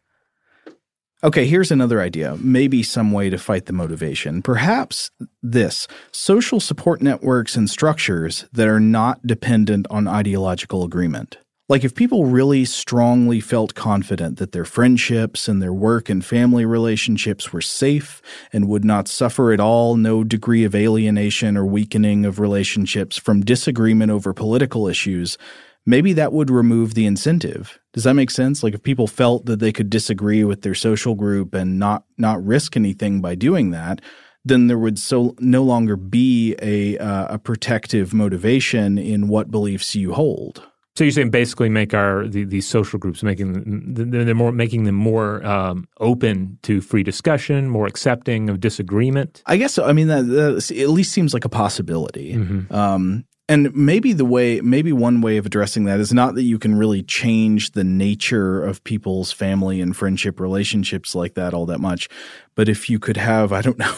[1.24, 2.36] Okay, here's another idea.
[2.40, 4.40] Maybe some way to fight the motivation.
[4.40, 5.10] Perhaps
[5.42, 11.38] this social support networks and structures that are not dependent on ideological agreement.
[11.68, 16.64] Like, if people really strongly felt confident that their friendships and their work and family
[16.64, 18.22] relationships were safe
[18.54, 23.42] and would not suffer at all no degree of alienation or weakening of relationships from
[23.44, 25.36] disagreement over political issues,
[25.84, 27.78] maybe that would remove the incentive.
[27.92, 28.62] Does that make sense?
[28.62, 32.42] Like, if people felt that they could disagree with their social group and not, not
[32.42, 34.00] risk anything by doing that,
[34.42, 39.94] then there would so no longer be a uh, a protective motivation in what beliefs
[39.94, 40.66] you hold.
[40.98, 44.96] So you're saying basically make our the, these social groups making they're more making them
[44.96, 49.40] more um, open to free discussion, more accepting of disagreement.
[49.46, 49.84] I guess so.
[49.84, 52.34] I mean that, that at least seems like a possibility.
[52.34, 52.74] Mm-hmm.
[52.74, 56.58] Um, and maybe the way, maybe one way of addressing that is not that you
[56.58, 61.78] can really change the nature of people's family and friendship relationships like that all that
[61.78, 62.08] much.
[62.56, 63.94] But if you could have, I don't know,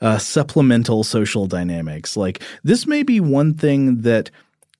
[0.00, 4.30] uh, supplemental social dynamics, like this may be one thing that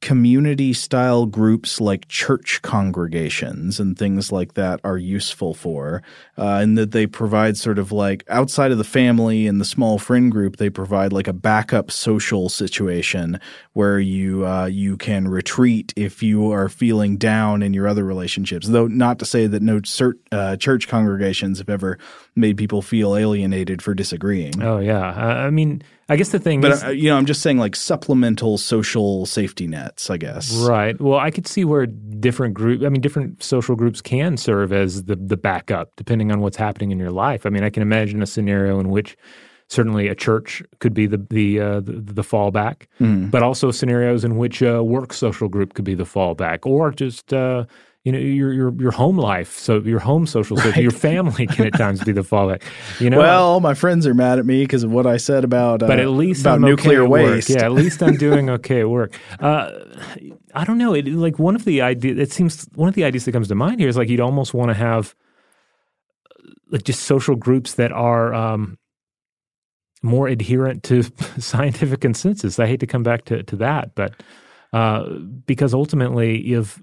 [0.05, 6.03] community style groups like church congregations and things like that are useful for,
[6.37, 9.99] uh, and that they provide sort of like outside of the family and the small
[9.99, 13.41] friend group, they provide like a backup social situation
[13.73, 18.69] where you uh, you can retreat if you are feeling down in your other relationships.
[18.69, 21.99] Though not to say that no cert, uh, church congregations have ever
[22.37, 24.63] made people feel alienated for disagreeing.
[24.63, 25.03] Oh yeah,
[25.47, 27.75] I mean I guess the thing but, is, uh, you know, I'm just saying like
[27.75, 30.55] supplemental social safety nets, I guess.
[30.55, 31.01] Right.
[31.01, 35.05] Well, I could see where different group, I mean, different social groups can serve as
[35.05, 37.47] the the backup, depending on what's happening in your life.
[37.47, 39.17] I mean, I can imagine a scenario in which
[39.69, 43.31] certainly a church could be the the uh, the, the, fallback, mm.
[43.31, 47.33] but also scenarios in which a work social group could be the fallback, or just
[47.33, 47.65] uh,
[48.05, 50.77] you know your your your home life so your home social right.
[50.77, 52.63] your family can at times be the fallback
[53.01, 55.83] you know well my friends are mad at me because of what i said about
[55.83, 58.81] uh, but at least about I'm nuclear okay waste yeah at least i'm doing okay
[58.81, 59.71] at work uh,
[60.55, 63.25] i don't know it, like one of the idea it seems one of the ideas
[63.25, 65.15] that comes to mind here is like you'd almost want to have
[66.71, 68.79] like just social groups that are um,
[70.03, 71.03] more adherent to
[71.39, 72.59] scientific consensus.
[72.59, 74.23] I hate to come back to, to that, but
[74.73, 75.09] uh,
[75.47, 76.83] because ultimately, if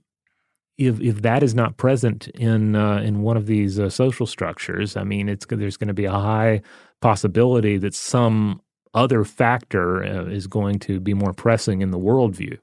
[0.88, 4.98] if if that is not present in uh, in one of these uh, social structures,
[4.98, 6.62] I mean, it's there's going to be a high
[7.02, 8.62] possibility that some
[8.94, 12.58] other factor uh, is going to be more pressing in the worldview.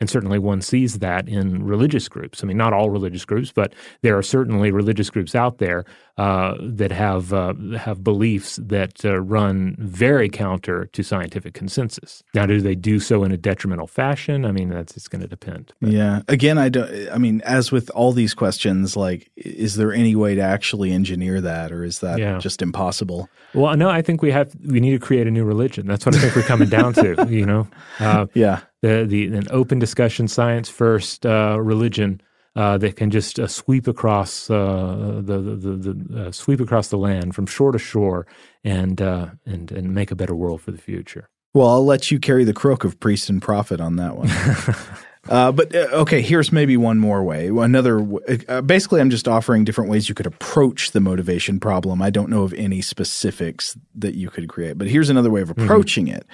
[0.00, 2.42] And certainly one sees that in religious groups.
[2.42, 5.84] I mean, not all religious groups, but there are certainly religious groups out there
[6.16, 12.22] uh, that have uh, have beliefs that uh, run very counter to scientific consensus.
[12.34, 14.46] Now, do they do so in a detrimental fashion?
[14.46, 15.72] I mean, that's it's going to depend.
[15.80, 15.90] But.
[15.90, 16.22] Yeah.
[16.28, 17.10] Again, I don't.
[17.10, 21.42] I mean, as with all these questions, like, is there any way to actually engineer
[21.42, 22.38] that, or is that yeah.
[22.38, 23.28] just impossible?
[23.52, 23.90] Well, no.
[23.90, 24.54] I think we have.
[24.64, 25.86] We need to create a new religion.
[25.86, 27.10] That's what I think we're coming down to.
[27.30, 27.68] You know.
[27.98, 32.20] Uh, yeah the the an open discussion, science first uh, religion
[32.56, 36.98] uh, that can just uh, sweep across uh, the the, the, uh, sweep across the
[36.98, 38.26] land from shore to shore
[38.64, 41.28] and uh, and and make a better world for the future.
[41.52, 44.30] Well, I'll let you carry the crook of priest and prophet on that one.
[45.28, 47.48] Uh, but uh, okay, here's maybe one more way.
[47.48, 48.00] Another,
[48.48, 52.00] uh, basically, I'm just offering different ways you could approach the motivation problem.
[52.00, 55.50] I don't know of any specifics that you could create, but here's another way of
[55.50, 55.62] mm-hmm.
[55.62, 56.16] approaching mm-hmm.
[56.16, 56.26] it.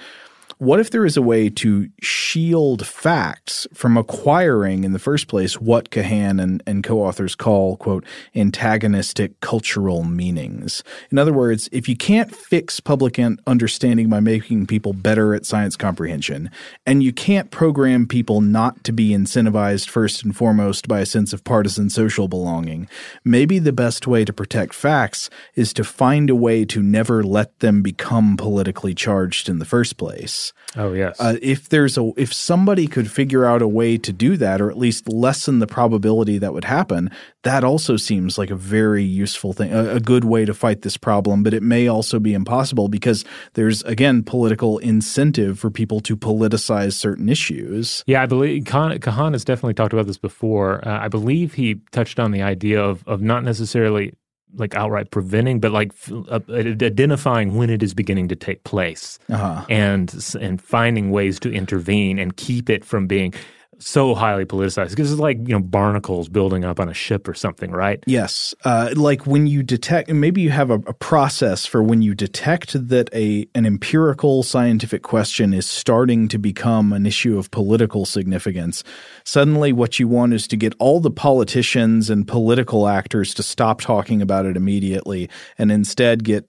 [0.59, 5.61] What if there is a way to shield facts from acquiring in the first place
[5.61, 8.03] what Kahan and, and co authors call, quote,
[8.35, 10.83] antagonistic cultural meanings?
[11.11, 15.75] In other words, if you can't fix public understanding by making people better at science
[15.75, 16.49] comprehension,
[16.87, 21.33] and you can't program people not to be incentivized first and foremost by a sense
[21.33, 22.89] of partisan social belonging,
[23.23, 27.59] maybe the best way to protect facts is to find a way to never let
[27.59, 30.46] them become politically charged in the first place.
[30.75, 31.19] Oh yes.
[31.19, 34.69] Uh, if there's a if somebody could figure out a way to do that, or
[34.69, 37.09] at least lessen the probability that would happen,
[37.43, 40.97] that also seems like a very useful thing, a, a good way to fight this
[40.97, 41.43] problem.
[41.43, 46.93] But it may also be impossible because there's again political incentive for people to politicize
[46.93, 48.03] certain issues.
[48.07, 50.87] Yeah, I believe Kahan, Kahan has definitely talked about this before.
[50.87, 54.13] Uh, I believe he touched on the idea of of not necessarily
[54.57, 55.91] like outright preventing, but like
[56.29, 59.65] uh, identifying when it is beginning to take place, uh-huh.
[59.69, 63.33] and and finding ways to intervene and keep it from being
[63.79, 67.33] so highly politicized because it's like you know barnacles building up on a ship or
[67.33, 68.03] something, right?
[68.05, 72.15] Yes, uh, like when you detect, maybe you have a, a, process for when you
[72.15, 78.05] detect that a an empirical scientific question is starting to become an issue of political
[78.05, 78.83] significance.
[79.23, 83.81] Suddenly, what you want is to get all the politicians and political actors to stop
[83.81, 86.45] talking about it immediately, and instead get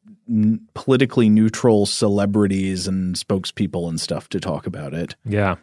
[0.74, 5.16] politically neutral celebrities and spokespeople and stuff to talk about it.
[5.24, 5.56] Yeah.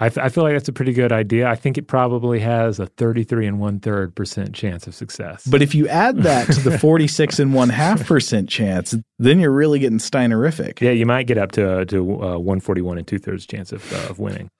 [0.00, 1.46] I, f- I feel like that's a pretty good idea.
[1.46, 5.46] I think it probably has a 33 and one third percent chance of success.
[5.46, 9.52] But if you add that to the 46 and one half percent chance, then you're
[9.52, 10.80] really getting Steinerific.
[10.80, 14.08] Yeah, you might get up to to uh, 141 and two thirds chance of, uh,
[14.08, 14.50] of winning.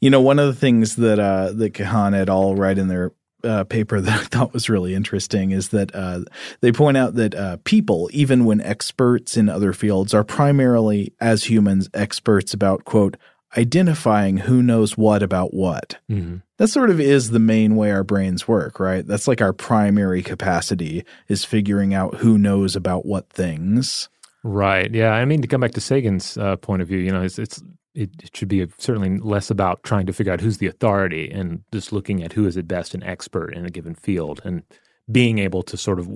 [0.00, 2.54] you know, one of the things that uh, that Kahan et al.
[2.54, 3.12] write in their
[3.42, 6.20] uh, paper that I thought was really interesting is that uh,
[6.60, 11.44] they point out that uh, people, even when experts in other fields, are primarily, as
[11.44, 13.16] humans, experts about, quote,
[13.56, 15.98] identifying who knows what about what.
[16.10, 16.38] Mm-hmm.
[16.58, 19.06] That sort of is the main way our brains work, right?
[19.06, 24.08] That's like our primary capacity is figuring out who knows about what things.
[24.42, 24.92] Right.
[24.92, 25.12] Yeah.
[25.12, 27.62] I mean, to come back to Sagan's uh, point of view, you know, it's, it's
[27.94, 31.62] it, it, should be certainly less about trying to figure out who's the authority and
[31.72, 34.62] just looking at who is at best an expert in a given field and
[35.10, 36.08] being able to sort of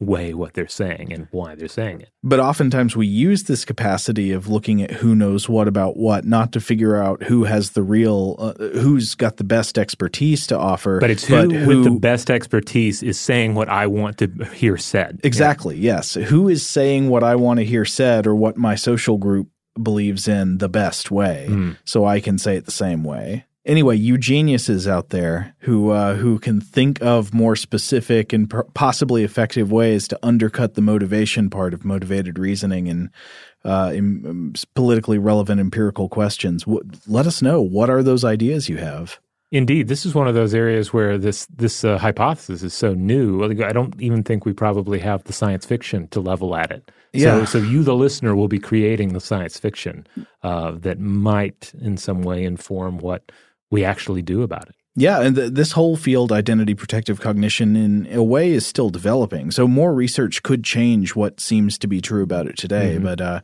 [0.00, 2.10] weigh what they're saying and why they're saying it.
[2.22, 6.52] But oftentimes we use this capacity of looking at who knows what about what, not
[6.52, 11.00] to figure out who has the real, uh, who's got the best expertise to offer.
[11.00, 14.28] But it's who, but who, with the best expertise is saying what I want to
[14.54, 15.20] hear said.
[15.24, 15.76] Exactly.
[15.76, 15.88] Yeah.
[15.88, 16.14] Yes.
[16.14, 19.48] Who is saying what I want to hear said or what my social group
[19.82, 21.76] believes in the best way, mm.
[21.84, 26.14] so I can say it the same way anyway, you geniuses out there who uh,
[26.14, 31.50] who can think of more specific and per- possibly effective ways to undercut the motivation
[31.50, 33.10] part of motivated reasoning and
[33.64, 36.64] uh, in, um, politically relevant empirical questions.
[36.64, 39.18] W- let us know what are those ideas you have.
[39.50, 43.42] Indeed, this is one of those areas where this this uh, hypothesis is so new.
[43.44, 46.90] I don't even think we probably have the science fiction to level at it.
[47.14, 47.44] Yeah.
[47.46, 50.06] So, so you, the listener, will be creating the science fiction
[50.42, 53.32] uh, that might, in some way, inform what
[53.70, 54.74] we actually do about it.
[54.96, 59.52] Yeah, and th- this whole field, identity protective cognition, in a way, is still developing.
[59.52, 62.94] So more research could change what seems to be true about it today.
[62.94, 63.04] Mm-hmm.
[63.04, 63.40] But uh,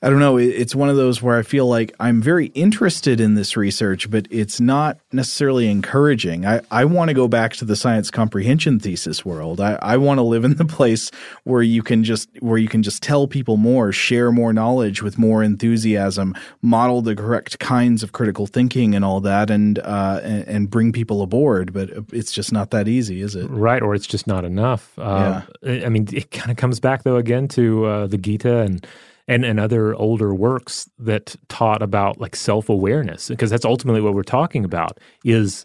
[0.00, 0.36] I don't know.
[0.36, 4.28] It's one of those where I feel like I'm very interested in this research, but
[4.30, 6.46] it's not necessarily encouraging.
[6.46, 9.60] I, I want to go back to the science comprehension thesis world.
[9.60, 11.10] I, I want to live in the place
[11.42, 15.18] where you can just where you can just tell people more, share more knowledge with
[15.18, 20.46] more enthusiasm, model the correct kinds of critical thinking and all that, and uh, and,
[20.46, 21.72] and, bring people aboard.
[21.72, 23.48] But it's just not that easy, is it?
[23.50, 24.96] Right, or it's just not enough.
[24.96, 25.84] Uh, yeah.
[25.84, 28.86] I mean, it kind of comes back though again to uh, the Gita and
[29.28, 34.22] and, and other older works that taught about like self-awareness because that's ultimately what we're
[34.22, 35.64] talking about is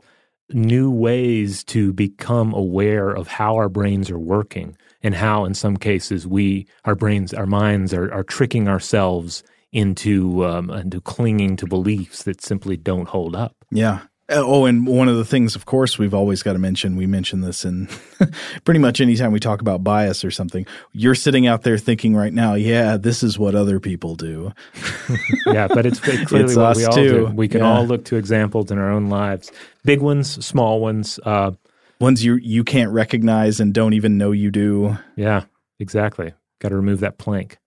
[0.49, 5.77] new ways to become aware of how our brains are working and how in some
[5.77, 11.65] cases we our brains our minds are, are tricking ourselves into um, into clinging to
[11.65, 13.55] beliefs that simply don't hold up.
[13.71, 17.05] Yeah oh, and one of the things, of course, we've always got to mention, we
[17.05, 17.87] mention this in
[18.63, 20.65] pretty much anytime we talk about bias or something.
[20.91, 24.53] You're sitting out there thinking right now, yeah, this is what other people do.
[25.45, 27.27] yeah, but it's clearly it's what we all too.
[27.27, 27.33] do.
[27.33, 27.71] We can yeah.
[27.71, 29.51] all look to examples in our own lives
[29.83, 31.19] big ones, small ones.
[31.23, 31.51] Uh,
[31.99, 34.97] ones you, you can't recognize and don't even know you do.
[35.15, 35.43] Yeah,
[35.79, 36.33] exactly.
[36.59, 37.57] Got to remove that plank.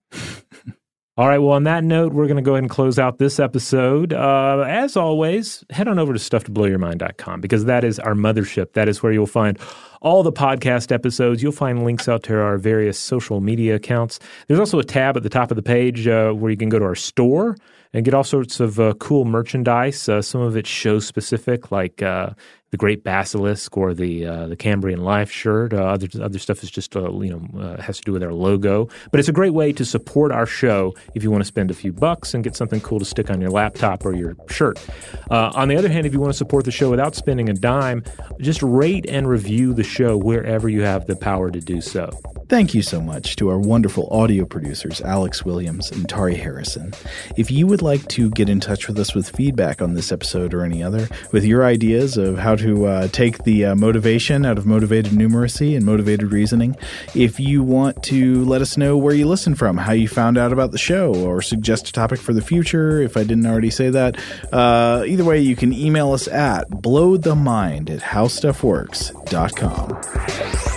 [1.17, 1.39] All right.
[1.39, 4.13] Well, on that note, we're going to go ahead and close out this episode.
[4.13, 8.73] Uh, as always, head on over to stufftoblowyourmind.com because that is our mothership.
[8.73, 9.57] That is where you'll find
[9.99, 11.41] all the podcast episodes.
[11.41, 14.19] You'll find links out to our various social media accounts.
[14.47, 16.77] There's also a tab at the top of the page uh, where you can go
[16.77, 17.57] to our store
[17.93, 20.07] and get all sorts of uh, cool merchandise.
[20.07, 22.29] Uh, some of it show specific, like uh,
[22.71, 25.73] the Great Basilisk or the uh, the Cambrian Life shirt.
[25.73, 28.33] Uh, other other stuff is just uh, you know uh, has to do with our
[28.33, 28.89] logo.
[29.11, 31.73] But it's a great way to support our show if you want to spend a
[31.73, 34.83] few bucks and get something cool to stick on your laptop or your shirt.
[35.31, 37.53] Uh, on the other hand, if you want to support the show without spending a
[37.53, 38.03] dime,
[38.39, 42.09] just rate and review the show wherever you have the power to do so.
[42.49, 46.93] Thank you so much to our wonderful audio producers, Alex Williams and Tari Harrison.
[47.35, 50.53] If you would like to get in touch with us with feedback on this episode
[50.53, 54.57] or any other, with your ideas of how to uh, take the uh, motivation out
[54.57, 56.75] of motivated numeracy and motivated reasoning.
[57.15, 60.51] If you want to let us know where you listen from, how you found out
[60.51, 63.89] about the show, or suggest a topic for the future, if I didn't already say
[63.89, 64.17] that,
[64.51, 70.76] uh, either way, you can email us at blowthemind at howstuffworks.com.